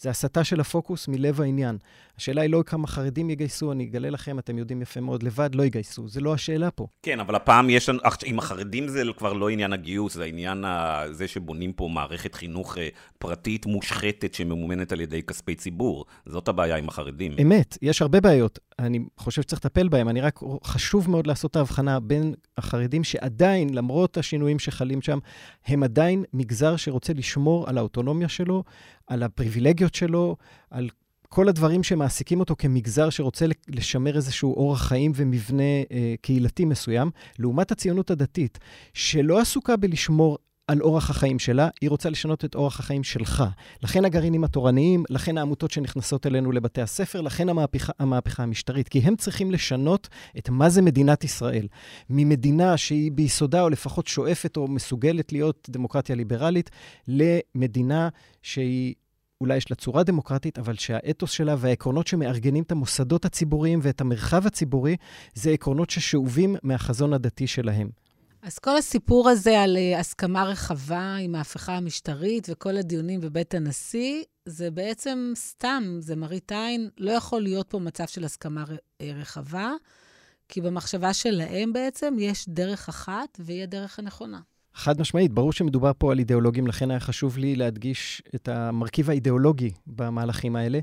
[0.01, 1.79] זה הסטה של הפוקוס מלב העניין.
[2.17, 5.63] השאלה היא לא כמה חרדים יגייסו, אני אגלה לכם, אתם יודעים יפה מאוד, לבד לא
[5.63, 6.09] יגייסו.
[6.09, 6.87] זה לא השאלה פה.
[7.03, 11.29] כן, אבל הפעם יש לנו, עם החרדים זה כבר לא עניין הגיוס, זה העניין הזה
[11.29, 12.89] שבונים פה מערכת חינוך אה,
[13.19, 16.05] פרטית מושחתת שממומנת על ידי כספי ציבור.
[16.27, 17.33] זאת הבעיה עם החרדים.
[17.43, 18.59] אמת, יש הרבה בעיות.
[18.79, 20.09] אני חושב שצריך לטפל בהם.
[20.09, 25.19] אני רק, חשוב מאוד לעשות את ההבחנה בין החרדים, שעדיין, למרות השינויים שחלים שם,
[25.67, 28.65] הם עדיין מגזר שרוצה לשמור על האוטונומיה שלו,
[29.11, 30.37] על הפריבילגיות שלו,
[30.71, 30.89] על
[31.29, 37.73] כל הדברים שמעסיקים אותו כמגזר שרוצה לשמר איזשהו אורח חיים ומבנה אה, קהילתי מסוים, לעומת
[37.73, 38.59] הציונות הדתית,
[38.95, 40.39] שלא עסוקה בלשמור
[40.71, 43.45] על אורח החיים שלה, היא רוצה לשנות את אורח החיים שלך.
[43.83, 49.17] לכן הגרעינים התורניים, לכן העמותות שנכנסות אלינו לבתי הספר, לכן המהפכה, המהפכה המשטרית, כי הם
[49.17, 50.09] צריכים לשנות
[50.39, 51.67] את מה זה מדינת ישראל.
[52.11, 56.71] ממדינה שהיא ביסודה, או לפחות שואפת או מסוגלת להיות דמוקרטיה ליברלית,
[57.09, 58.09] למדינה
[58.43, 58.95] שהיא
[59.41, 64.47] אולי יש לה צורה דמוקרטית, אבל שהאתוס שלה והעקרונות שמארגנים את המוסדות הציבוריים ואת המרחב
[64.47, 64.97] הציבורי,
[65.35, 67.91] זה עקרונות ששאובים מהחזון הדתי שלהם.
[68.43, 74.23] אז כל הסיפור הזה על אה, הסכמה רחבה עם ההפיכה המשטרית וכל הדיונים בבית הנשיא,
[74.47, 76.89] זה בעצם סתם, זה מראית עין.
[76.99, 78.65] לא יכול להיות פה מצב של הסכמה
[79.01, 79.73] אה, רחבה,
[80.49, 84.41] כי במחשבה שלהם בעצם יש דרך אחת, והיא הדרך הנכונה.
[84.75, 89.71] חד משמעית, ברור שמדובר פה על אידיאולוגים, לכן היה חשוב לי להדגיש את המרכיב האידיאולוגי
[89.87, 90.79] במהלכים האלה,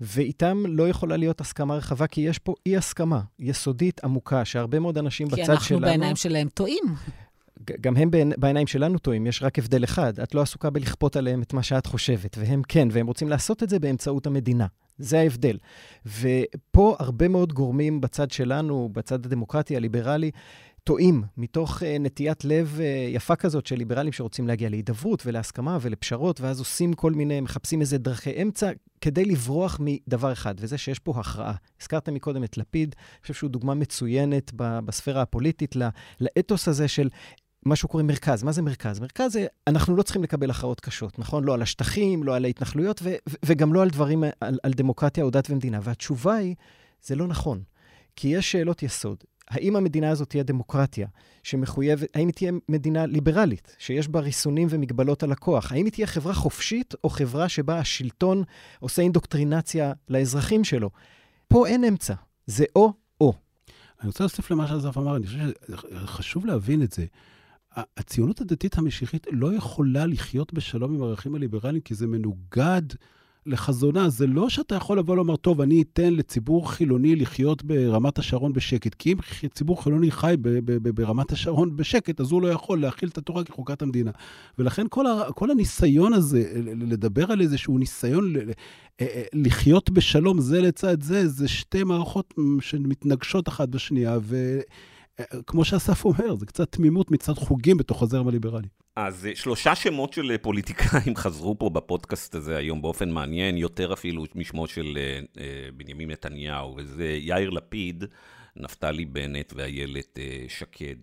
[0.00, 5.28] ואיתם לא יכולה להיות הסכמה רחבה, כי יש פה אי-הסכמה יסודית עמוקה, שהרבה מאוד אנשים
[5.28, 5.46] בצד שלנו...
[5.46, 6.84] כי אנחנו בעיניים שלהם טועים.
[7.80, 11.52] גם הם בעיניים שלנו טועים, יש רק הבדל אחד, את לא עסוקה בלכפות עליהם את
[11.52, 14.66] מה שאת חושבת, והם כן, והם רוצים לעשות את זה באמצעות המדינה.
[14.98, 15.58] זה ההבדל.
[16.06, 20.30] ופה הרבה מאוד גורמים בצד שלנו, בצד הדמוקרטי, הליברלי,
[20.84, 26.40] טועים, מתוך uh, נטיית לב uh, יפה כזאת של ליברלים שרוצים להגיע להידברות ולהסכמה ולפשרות,
[26.40, 28.70] ואז עושים כל מיני, מחפשים איזה דרכי אמצע
[29.00, 31.54] כדי לברוח מדבר אחד, וזה שיש פה הכרעה.
[31.80, 35.76] הזכרת מקודם את לפיד, אני חושב שהוא דוגמה מצוינת בספירה הפוליטית
[36.20, 37.08] לאתוס הזה של
[37.66, 38.42] מה שהוא קורא מרכז.
[38.42, 39.00] מה זה מרכז?
[39.00, 41.44] מרכז זה, אנחנו לא צריכים לקבל הכרעות קשות, נכון?
[41.44, 43.14] לא על השטחים, לא על ההתנחלויות, ו-
[43.44, 45.78] וגם לא על דברים, על, על דמוקרטיה או דת ומדינה.
[45.82, 46.54] והתשובה היא,
[47.02, 47.62] זה לא נכון.
[48.16, 49.24] כי יש שאלות יסוד.
[49.52, 51.08] האם המדינה הזאת תהיה דמוקרטיה
[51.42, 55.72] שמחויבת, האם היא תהיה מדינה ליברלית, שיש בה ריסונים ומגבלות על הכוח?
[55.72, 58.42] האם היא תהיה חברה חופשית או חברה שבה השלטון
[58.80, 60.90] עושה אינדוקטרינציה לאזרחים שלו?
[61.48, 62.14] פה אין אמצע,
[62.46, 63.32] זה או-או.
[64.00, 65.38] אני רוצה להוסיף למה שאסף אמר, אני חושב
[66.06, 67.06] שחשוב להבין את זה.
[67.76, 72.82] הציונות הדתית המשיחית לא יכולה לחיות בשלום עם הערכים הליברליים, כי זה מנוגד
[73.46, 74.08] לחזונה.
[74.08, 78.94] זה לא שאתה יכול לבוא ולומר, טוב, אני אתן לציבור חילוני לחיות ברמת השרון בשקט,
[78.94, 79.18] כי אם
[79.54, 83.18] ציבור חילוני חי ב- ב- ב- ברמת השרון בשקט, אז הוא לא יכול להכיל את
[83.18, 84.10] התורה כחוקת המדינה.
[84.58, 88.42] ולכן כל, ה- כל הניסיון הזה, לדבר על איזשהו ניסיון אה,
[89.00, 94.60] אה, לחיות בשלום זה לצד זה, זה שתי מערכות שמתנגשות אחת בשנייה, ו...
[95.46, 98.68] כמו שאסף אומר, זה קצת תמימות מצד חוגים בתוך הזרם הליברלי.
[98.96, 103.92] אז אה, שלושה שמות של אה, פוליטיקאים חזרו פה בפודקאסט הזה היום באופן מעניין, יותר
[103.92, 104.98] אפילו משמו של
[105.38, 105.44] אה,
[105.76, 108.04] בנימין נתניהו, וזה יאיר לפיד,
[108.56, 110.18] נפתלי בנט ואיילת
[110.48, 110.96] שקד.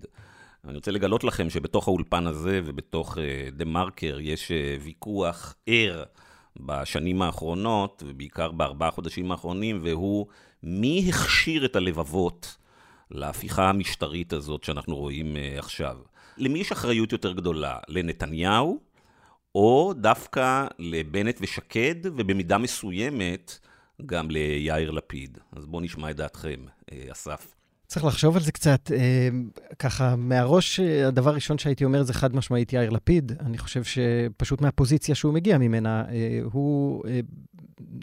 [0.65, 3.17] אני רוצה לגלות לכם שבתוך האולפן הזה ובתוך
[3.51, 6.03] דה מרקר יש ויכוח ער
[6.59, 10.27] בשנים האחרונות, ובעיקר בארבעה חודשים האחרונים, והוא
[10.63, 12.57] מי הכשיר את הלבבות
[13.11, 15.97] להפיכה המשטרית הזאת שאנחנו רואים עכשיו.
[16.39, 17.77] למי יש אחריות יותר גדולה?
[17.87, 18.79] לנתניהו,
[19.55, 23.59] או דווקא לבנט ושקד, ובמידה מסוימת
[24.05, 25.37] גם ליאיר לפיד?
[25.51, 27.55] אז בואו נשמע את דעתכם, uh, אסף.
[27.89, 28.91] צריך לחשוב על זה קצת.
[28.91, 29.29] אה,
[29.79, 33.31] ככה, מהראש, אה, הדבר הראשון שהייתי אומר זה חד משמעית יאיר לפיד.
[33.39, 37.19] אני חושב שפשוט מהפוזיציה שהוא מגיע ממנה, אה, הוא אה,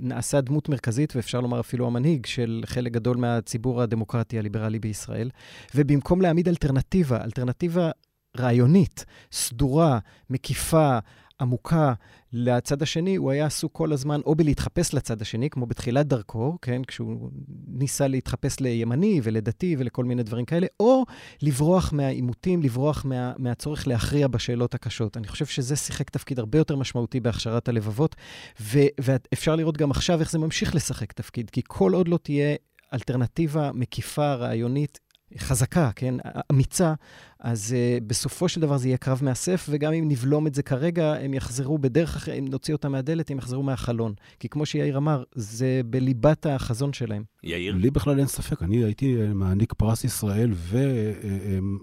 [0.01, 5.31] נעשה דמות מרכזית, ואפשר לומר אפילו המנהיג של חלק גדול מהציבור הדמוקרטי הליברלי בישראל.
[5.75, 7.91] ובמקום להעמיד אלטרנטיבה, אלטרנטיבה
[8.39, 9.99] רעיונית, סדורה,
[10.31, 10.99] מקיפה,
[11.41, 11.93] עמוקה
[12.33, 16.83] לצד השני, הוא היה עסוק כל הזמן או בלהתחפש לצד השני, כמו בתחילת דרכו, כן,
[16.85, 17.31] כשהוא
[17.69, 21.05] ניסה להתחפש לימני ולדתי ולכל מיני דברים כאלה, או
[21.43, 25.17] לברוח מהעימותים, לברוח מה, מהצורך להכריע בשאלות הקשות.
[25.17, 28.17] אני חושב שזה שיחק תפקיד הרבה יותר משמעותי בהכשרת הלבבות,
[28.61, 32.57] ו, ואפשר לראות גם עכשיו איך זה ממשיך לשחק תפקיד, כי כל עוד לא תהיה
[32.95, 35.01] אלטרנטיבה מקיפה, רעיונית,
[35.39, 36.15] חזקה, כן,
[36.53, 36.95] אמיצה,
[37.41, 41.13] אז uh, בסופו של דבר זה יהיה קרב מאסף, וגם אם נבלום את זה כרגע,
[41.13, 44.15] הם יחזרו בדרך אחרת, אם נוציא אותם מהדלת, הם יחזרו מהחלון.
[44.41, 47.23] כי כמו שיאיר אמר, זה בליבת החזון שלהם.
[47.45, 47.75] יאיר?
[47.75, 50.51] לי בכלל אין ספק, אני הייתי אה, מעניק פרס ישראל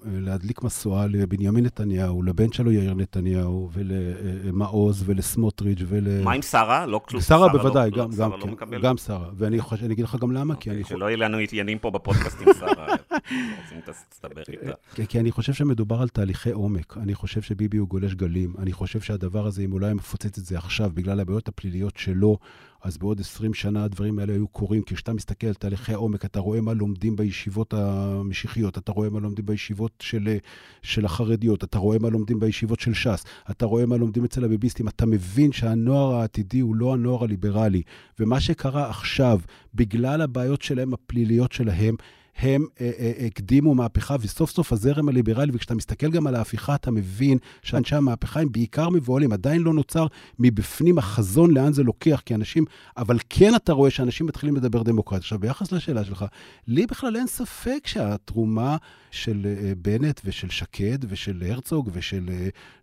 [0.06, 6.24] ולהדליק משואה לבנימין נתניהו, לבן שלו יאיר נתניהו, ולמעוז ולסמוטריץ' ול...
[6.24, 6.86] מה עם שרה?
[6.86, 7.22] לא כלום.
[7.22, 9.30] שרה בוודאי, לא, גם, שרה גם, לא כן, גם שרה.
[9.36, 10.90] ואני חושב, אני אגיד לך גם למה, כי אוקיי, אני...
[10.90, 12.86] שלא יהיה לנו עניינים פה בפודקאסט עם שרה.
[13.64, 15.06] רוצים להסתבך איתה.
[15.06, 16.98] כי אני חושב שמדובר על תהליכי עומק.
[16.98, 18.54] אני חושב שביבי הוא גולש גלים.
[18.60, 21.98] אני חושב שהדבר הזה, אם הוא לא היה מפוצץ את זה עכשיו, בגלל הבעיות הפליליות
[21.98, 22.38] שלו,
[22.84, 24.82] אז בעוד 20 שנה הדברים האלה היו קורים.
[24.82, 29.20] כי כשאתה מסתכל על תהליכי עומק, אתה רואה מה לומדים בישיבות המשיחיות, אתה רואה מה
[29.20, 30.38] לומדים בישיבות של,
[30.82, 34.88] של החרדיות, אתה רואה מה לומדים בישיבות של ש"ס, אתה רואה מה לומדים אצל הביביסטים,
[34.88, 37.82] אתה מבין שהנוער העתידי הוא לא הנוער הליברלי.
[38.20, 39.40] ומה שקרה עכשיו,
[39.76, 41.96] בגלל הבעיות שלהם, הפליליות שלהם,
[42.38, 46.92] הם אה, אה, הקדימו מהפכה, וסוף סוף הזרם הליברלי, וכשאתה מסתכל גם על ההפיכה, אתה
[46.92, 50.08] מבין שאנשי המהפכה הם בעיקר מבוהלים, עדיין לא נוצר
[50.40, 52.66] מבפנים החזון לאן זה לוקח, כי אנשים,
[52.98, 55.20] אבל כן אתה רואה שאנשים מתחילים לדבר דמוקרטיה.
[55.20, 56.26] עכשיו, ביחס לשאלה שלך,
[56.68, 58.78] לי בכלל אין ספק שהתרומה
[59.12, 62.30] של אה, בנט ושל שקד ושל הרצוג ושל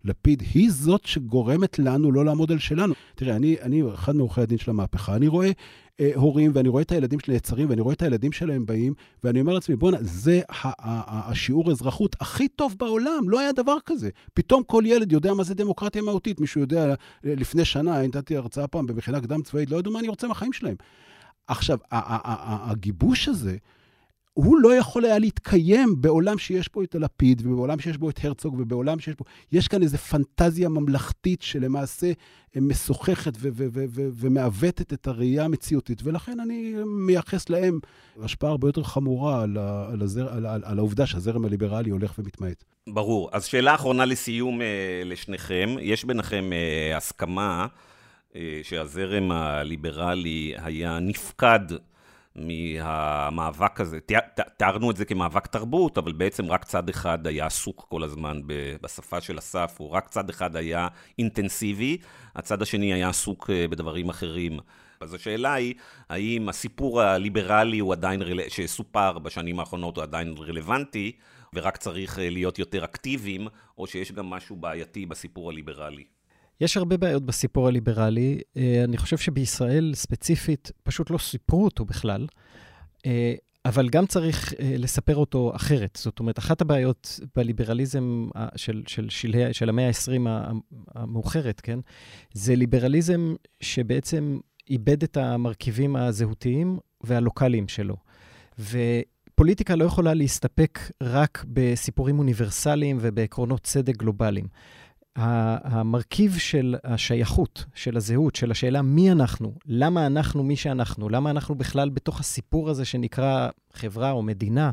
[0.05, 2.95] לפיד היא זאת שגורמת לנו לא לעמוד על שלנו.
[3.15, 5.51] תראה, אני, אני אחד מעורכי הדין של המהפכה, אני רואה
[6.01, 8.95] אה, הורים, ואני רואה את הילדים שלי נעצרים, ואני רואה את הילדים שלהם באים,
[9.25, 14.11] ואני אומר לעצמי, בואנה, זה השיעור אזרחות הכי טוב בעולם, לא היה דבר כזה.
[14.35, 16.41] פתאום כל ילד יודע מה זה דמוקרטיה מהותית.
[16.41, 16.95] מישהו יודע,
[17.25, 20.77] לפני שנה, נתתי הרצאה פעם במכינה קדם צבאית, לא ידעו מה אני רוצה מהחיים שלהם.
[21.47, 23.57] עכשיו, הגיבוש הזה,
[24.35, 28.55] הוא לא יכול היה להתקיים בעולם שיש פה את הלפיד, ובעולם שיש בו את הרצוג,
[28.59, 29.25] ובעולם שיש בו...
[29.53, 32.13] יש כאן איזו פנטזיה ממלכתית שלמעשה
[32.57, 33.33] משוחחת
[33.95, 37.79] ומעוותת את הראייה המציאותית, ולכן אני מייחס להם
[38.23, 39.59] השפעה הרבה יותר חמורה על,
[39.93, 42.65] על, הזר, על, על, על העובדה שהזרם הליברלי הולך ומתמעט.
[42.89, 43.29] ברור.
[43.33, 45.77] אז שאלה אחרונה לסיום אה, לשניכם.
[45.81, 47.67] יש ביניכם אה, הסכמה
[48.37, 51.61] אה, שהזרם הליברלי היה נפקד
[52.37, 53.99] מהמאבק הזה.
[54.57, 58.41] תיארנו את זה כמאבק תרבות, אבל בעצם רק צד אחד היה עסוק כל הזמן
[58.83, 61.99] בשפה של אסף, הוא רק צד אחד היה אינטנסיבי,
[62.37, 64.59] הצד השני היה עסוק אה, בדברים אחרים.
[65.01, 65.75] אז השאלה היא,
[66.09, 71.13] האם הסיפור הליברלי הוא עדיין, שסופר בשנים האחרונות הוא עדיין רלוונטי,
[71.55, 76.05] ורק צריך אה, להיות יותר אקטיביים, או שיש גם משהו בעייתי בסיפור הליברלי?
[76.61, 78.41] יש הרבה בעיות בסיפור הליברלי.
[78.57, 82.27] אה, אני חושב שבישראל ספציפית פשוט לא סיפרו אותו בכלל,
[83.07, 83.35] אה,
[83.65, 85.99] אבל גם צריך אה, לספר אותו אחרת.
[86.03, 90.29] זאת אומרת, אחת הבעיות בליברליזם של, של, של, של המאה ה-20
[90.95, 91.79] המאוחרת, כן,
[92.35, 94.39] זה ליברליזם שבעצם
[94.71, 97.97] איבד את המרכיבים הזהותיים והלוקאליים שלו.
[98.59, 104.47] ופוליטיקה לא יכולה להסתפק רק בסיפורים אוניברסליים ובעקרונות צדק גלובליים.
[105.17, 111.55] המרכיב של השייכות, של הזהות, של השאלה מי אנחנו, למה אנחנו מי שאנחנו, למה אנחנו
[111.55, 114.71] בכלל בתוך הסיפור הזה שנקרא חברה או מדינה,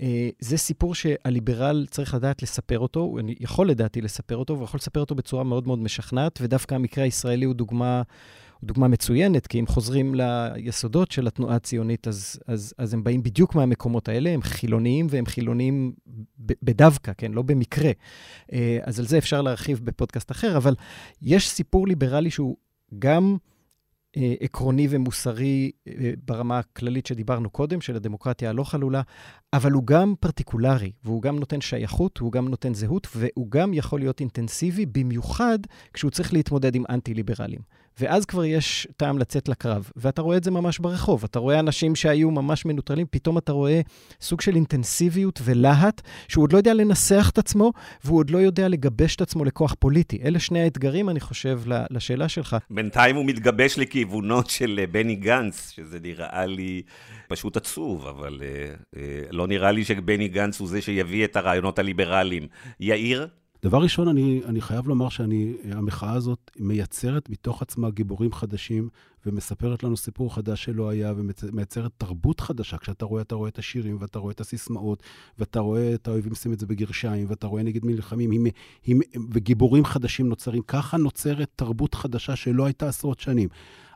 [0.00, 4.78] אה, זה סיפור שהליברל צריך לדעת לספר אותו, הוא יכול לדעתי לספר אותו, והוא יכול
[4.78, 8.02] לספר אותו בצורה מאוד מאוד משכנעת, ודווקא המקרה הישראלי הוא דוגמה
[8.60, 13.22] הוא דוגמה מצוינת, כי אם חוזרים ליסודות של התנועה הציונית, אז, אז, אז הם באים
[13.22, 15.92] בדיוק מהמקומות האלה, הם חילוניים, והם חילוניים
[16.38, 17.32] בדווקא, כן?
[17.32, 17.90] לא במקרה.
[18.52, 20.74] אה, אז על זה אפשר להרחיב בפודקאסט אחר, אבל
[21.22, 22.56] יש סיפור ליברלי שהוא
[22.98, 23.36] גם...
[24.16, 29.02] אה, עקרוני ומוסרי אה, ברמה הכללית שדיברנו קודם, של הדמוקרטיה הלא חלולה,
[29.52, 34.00] אבל הוא גם פרטיקולרי, והוא גם נותן שייכות, הוא גם נותן זהות, והוא גם יכול
[34.00, 35.58] להיות אינטנסיבי, במיוחד
[35.92, 37.60] כשהוא צריך להתמודד עם אנטי-ליברלים.
[38.00, 39.90] ואז כבר יש טעם לצאת לקרב.
[39.96, 41.24] ואתה רואה את זה ממש ברחוב.
[41.24, 43.80] אתה רואה אנשים שהיו ממש מנוטרלים, פתאום אתה רואה
[44.20, 47.72] סוג של אינטנסיביות ולהט, שהוא עוד לא יודע לנסח את עצמו,
[48.04, 50.18] והוא עוד לא יודע לגבש את עצמו לכוח פוליטי.
[50.24, 52.56] אלה שני האתגרים, אני חושב, לשאלה שלך.
[52.70, 56.82] בינתיים הוא מתגבש לכיוונו של אה, בני גנץ, שזה נראה לי
[57.28, 58.98] פשוט עצוב, אבל uh, uh,
[59.30, 62.48] לא נראה לי שבני גנץ הוא זה שיביא את הרעיונות הליברליים.
[62.80, 63.28] יאיר?
[63.62, 68.88] דבר ראשון, אני, אני חייב לומר שהמחאה הזאת מייצרת מתוך עצמה גיבורים חדשים
[69.26, 72.78] ומספרת לנו סיפור חדש שלא היה ומייצרת תרבות חדשה.
[72.78, 75.02] כשאתה רואה, אתה רואה את השירים ואתה רואה את הסיסמאות
[75.38, 78.46] ואתה רואה את האויבים שים את זה בגרשיים ואתה רואה נגד מי נלחמים עם,
[78.84, 79.00] עם,
[79.32, 80.62] וגיבורים חדשים נוצרים.
[80.62, 83.48] ככה נוצרת תרבות חדשה שלא הייתה עשרות שנים.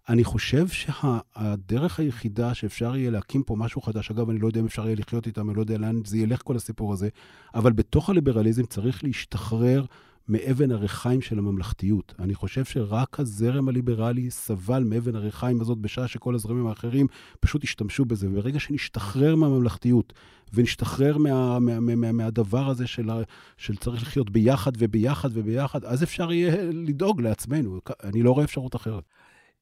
[0.09, 4.67] אני חושב שהדרך היחידה שאפשר יהיה להקים פה משהו חדש, אגב, אני לא יודע אם
[4.67, 7.09] אפשר יהיה לחיות איתם, אני לא יודע לאן זה ילך כל הסיפור הזה,
[7.55, 9.85] אבל בתוך הליברליזם צריך להשתחרר
[10.29, 12.15] מאבן הריחיים של הממלכתיות.
[12.19, 17.07] אני חושב שרק הזרם הליברלי סבל מאבן הריחיים הזאת בשעה שכל הזרמים האחרים
[17.41, 18.29] פשוט השתמשו בזה.
[18.31, 20.13] וברגע שנשתחרר מהממלכתיות
[20.53, 23.11] ונשתחרר מה, מה, מה, מה, מהדבר הזה של,
[23.57, 27.81] של צריך לחיות ביחד וביחד וביחד, אז אפשר יהיה לדאוג לעצמנו.
[28.05, 29.05] אני לא רואה אפשרות אחרת.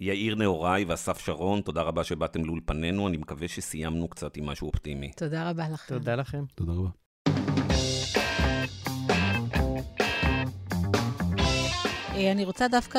[0.02, 5.10] יאיר נהוראי ואסף שרון, תודה רבה שבאתם לאולפנינו, אני מקווה שסיימנו קצת עם משהו אופטימי.
[5.16, 5.94] תודה רבה לכם.
[5.94, 6.44] תודה לכם.
[6.54, 6.88] תודה רבה.
[12.14, 12.98] אה, אני רוצה דווקא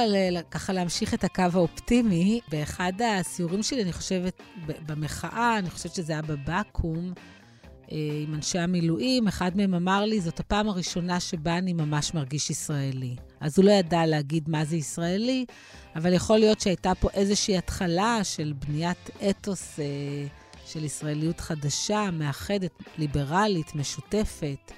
[0.52, 2.40] ככה להמשיך את הקו האופטימי.
[2.52, 7.14] באחד הסיורים שלי, אני חושבת, במחאה, אני חושבת שזה היה בבקו"ם,
[8.24, 13.16] עם אנשי המילואים, אחד מהם אמר לי, זאת הפעם הראשונה שבה אני ממש מרגיש ישראלי.
[13.40, 15.46] אז הוא לא ידע להגיד מה זה ישראלי,
[15.96, 19.86] אבל יכול להיות שהייתה פה איזושהי התחלה של בניית אתוס אה,
[20.66, 24.72] של ישראליות חדשה, מאחדת, ליברלית, משותפת.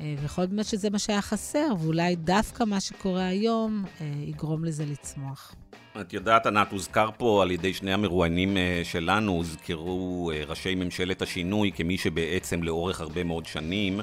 [0.00, 4.64] אה, ויכול להיות באמת שזה מה שהיה חסר, ואולי דווקא מה שקורה היום אה, יגרום
[4.64, 5.54] לזה לצמוח.
[6.00, 11.72] את יודעת, ענת, הוזכר פה על ידי שני המרואיינים אה, שלנו, הוזכרו ראשי ממשלת השינוי
[11.72, 14.00] כמי שבעצם לאורך הרבה מאוד שנים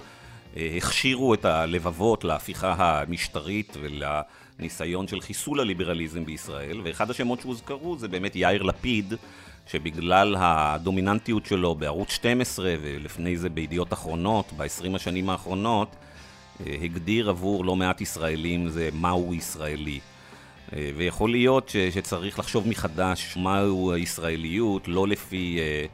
[0.58, 8.36] הכשירו את הלבבות להפיכה המשטרית ולניסיון של חיסול הליברליזם בישראל, ואחד השמות שהוזכרו זה באמת
[8.36, 9.14] יאיר לפיד,
[9.68, 15.96] שבגלל הדומיננטיות שלו בערוץ 12 ולפני זה בידיעות אחרונות, ב-20 השנים האחרונות,
[16.60, 20.00] אה, הגדיר עבור לא מעט ישראלים זה מהו ישראלי.
[20.74, 25.86] אה, ויכול להיות ש- שצריך לחשוב מחדש מהו הישראליות, לא לפי אה,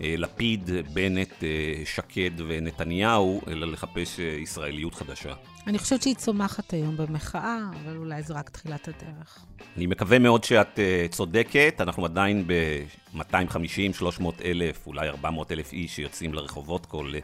[0.00, 1.48] אה, לפיד, בנט, אה,
[1.84, 5.32] שקד ונתניהו, אלא לחפש אה, ישראליות חדשה.
[5.66, 9.44] אני חושבת שהיא צומחת היום במחאה, אבל אולי זו רק תחילת הדרך.
[9.76, 15.96] אני מקווה מאוד שאת uh, צודקת, אנחנו עדיין ב-250, 300 אלף, אולי 400 אלף איש
[15.96, 17.20] שיוצאים לרחובות כל uh,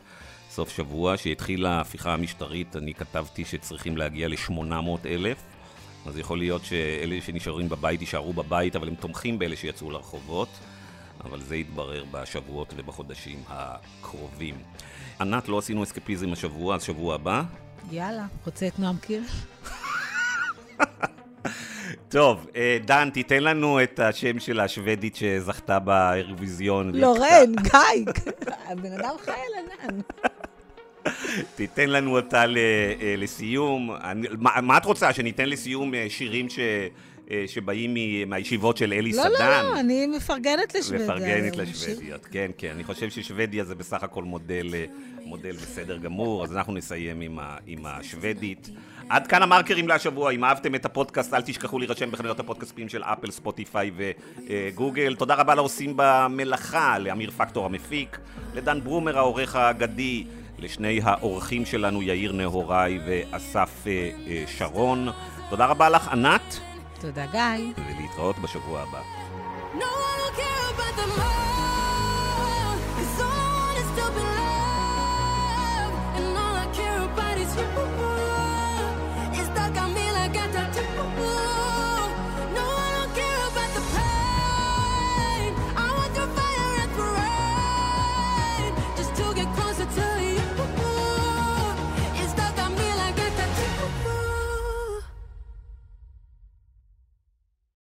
[0.50, 1.16] סוף שבוע.
[1.16, 5.42] שהתחילה ההפיכה המשטרית, אני כתבתי שצריכים להגיע ל-800 אלף.
[6.07, 10.48] אז יכול להיות שאלה שנשארים בבית יישארו בבית, אבל הם תומכים באלה שיצאו לרחובות.
[11.24, 14.55] אבל זה יתברר בשבועות ובחודשים הקרובים.
[15.20, 17.42] ענת, לא עשינו אסקפיזם השבוע, אז שבוע הבא.
[17.90, 19.22] יאללה, רוצה את נועם קיר?
[22.09, 26.94] טוב, אה, דן, תיתן לנו את השם של השוודית שזכתה באירוויזיון.
[26.94, 28.12] לורן, גיא,
[28.68, 30.01] הבן אדם חי על ענן.
[31.57, 33.90] תיתן לנו אותה אה, לסיום.
[34.38, 36.59] מה את רוצה, שניתן לסיום אה, שירים ש...
[37.46, 37.94] שבאים
[38.26, 39.30] מהישיבות של אלי לא, סדן.
[39.38, 41.07] לא, לא, אני מפרגנת לשוודיה.
[41.07, 42.70] מפרגנת לשוודיות, כן, כן.
[42.74, 44.74] אני חושב ששוודיה זה בסך הכל מודל,
[45.24, 48.70] מודל בסדר גמור, אז אנחנו נסיים עם, ה, עם השוודית.
[49.11, 50.30] עד כאן המרקרים להשבוע.
[50.30, 55.14] אם אהבתם את הפודקאסט, אל תשכחו להירשם בחנויות הפודקאסטים של אפל, ספוטיפיי וגוגל.
[55.14, 58.18] תודה רבה לעושים במלאכה, לאמיר פקטור המפיק,
[58.55, 60.24] לדן ברומר העורך האגדי,
[60.61, 63.84] לשני האורחים שלנו, יאיר נהוראי ואסף
[64.46, 65.08] שרון.
[65.50, 66.61] תודה רבה לך, ענת.
[67.00, 67.40] תודה, גיא.
[67.76, 69.00] ולהתראות בשבוע הבא.
[69.74, 69.84] No,
[76.76, 77.11] you.
[79.32, 79.90] It's stuck on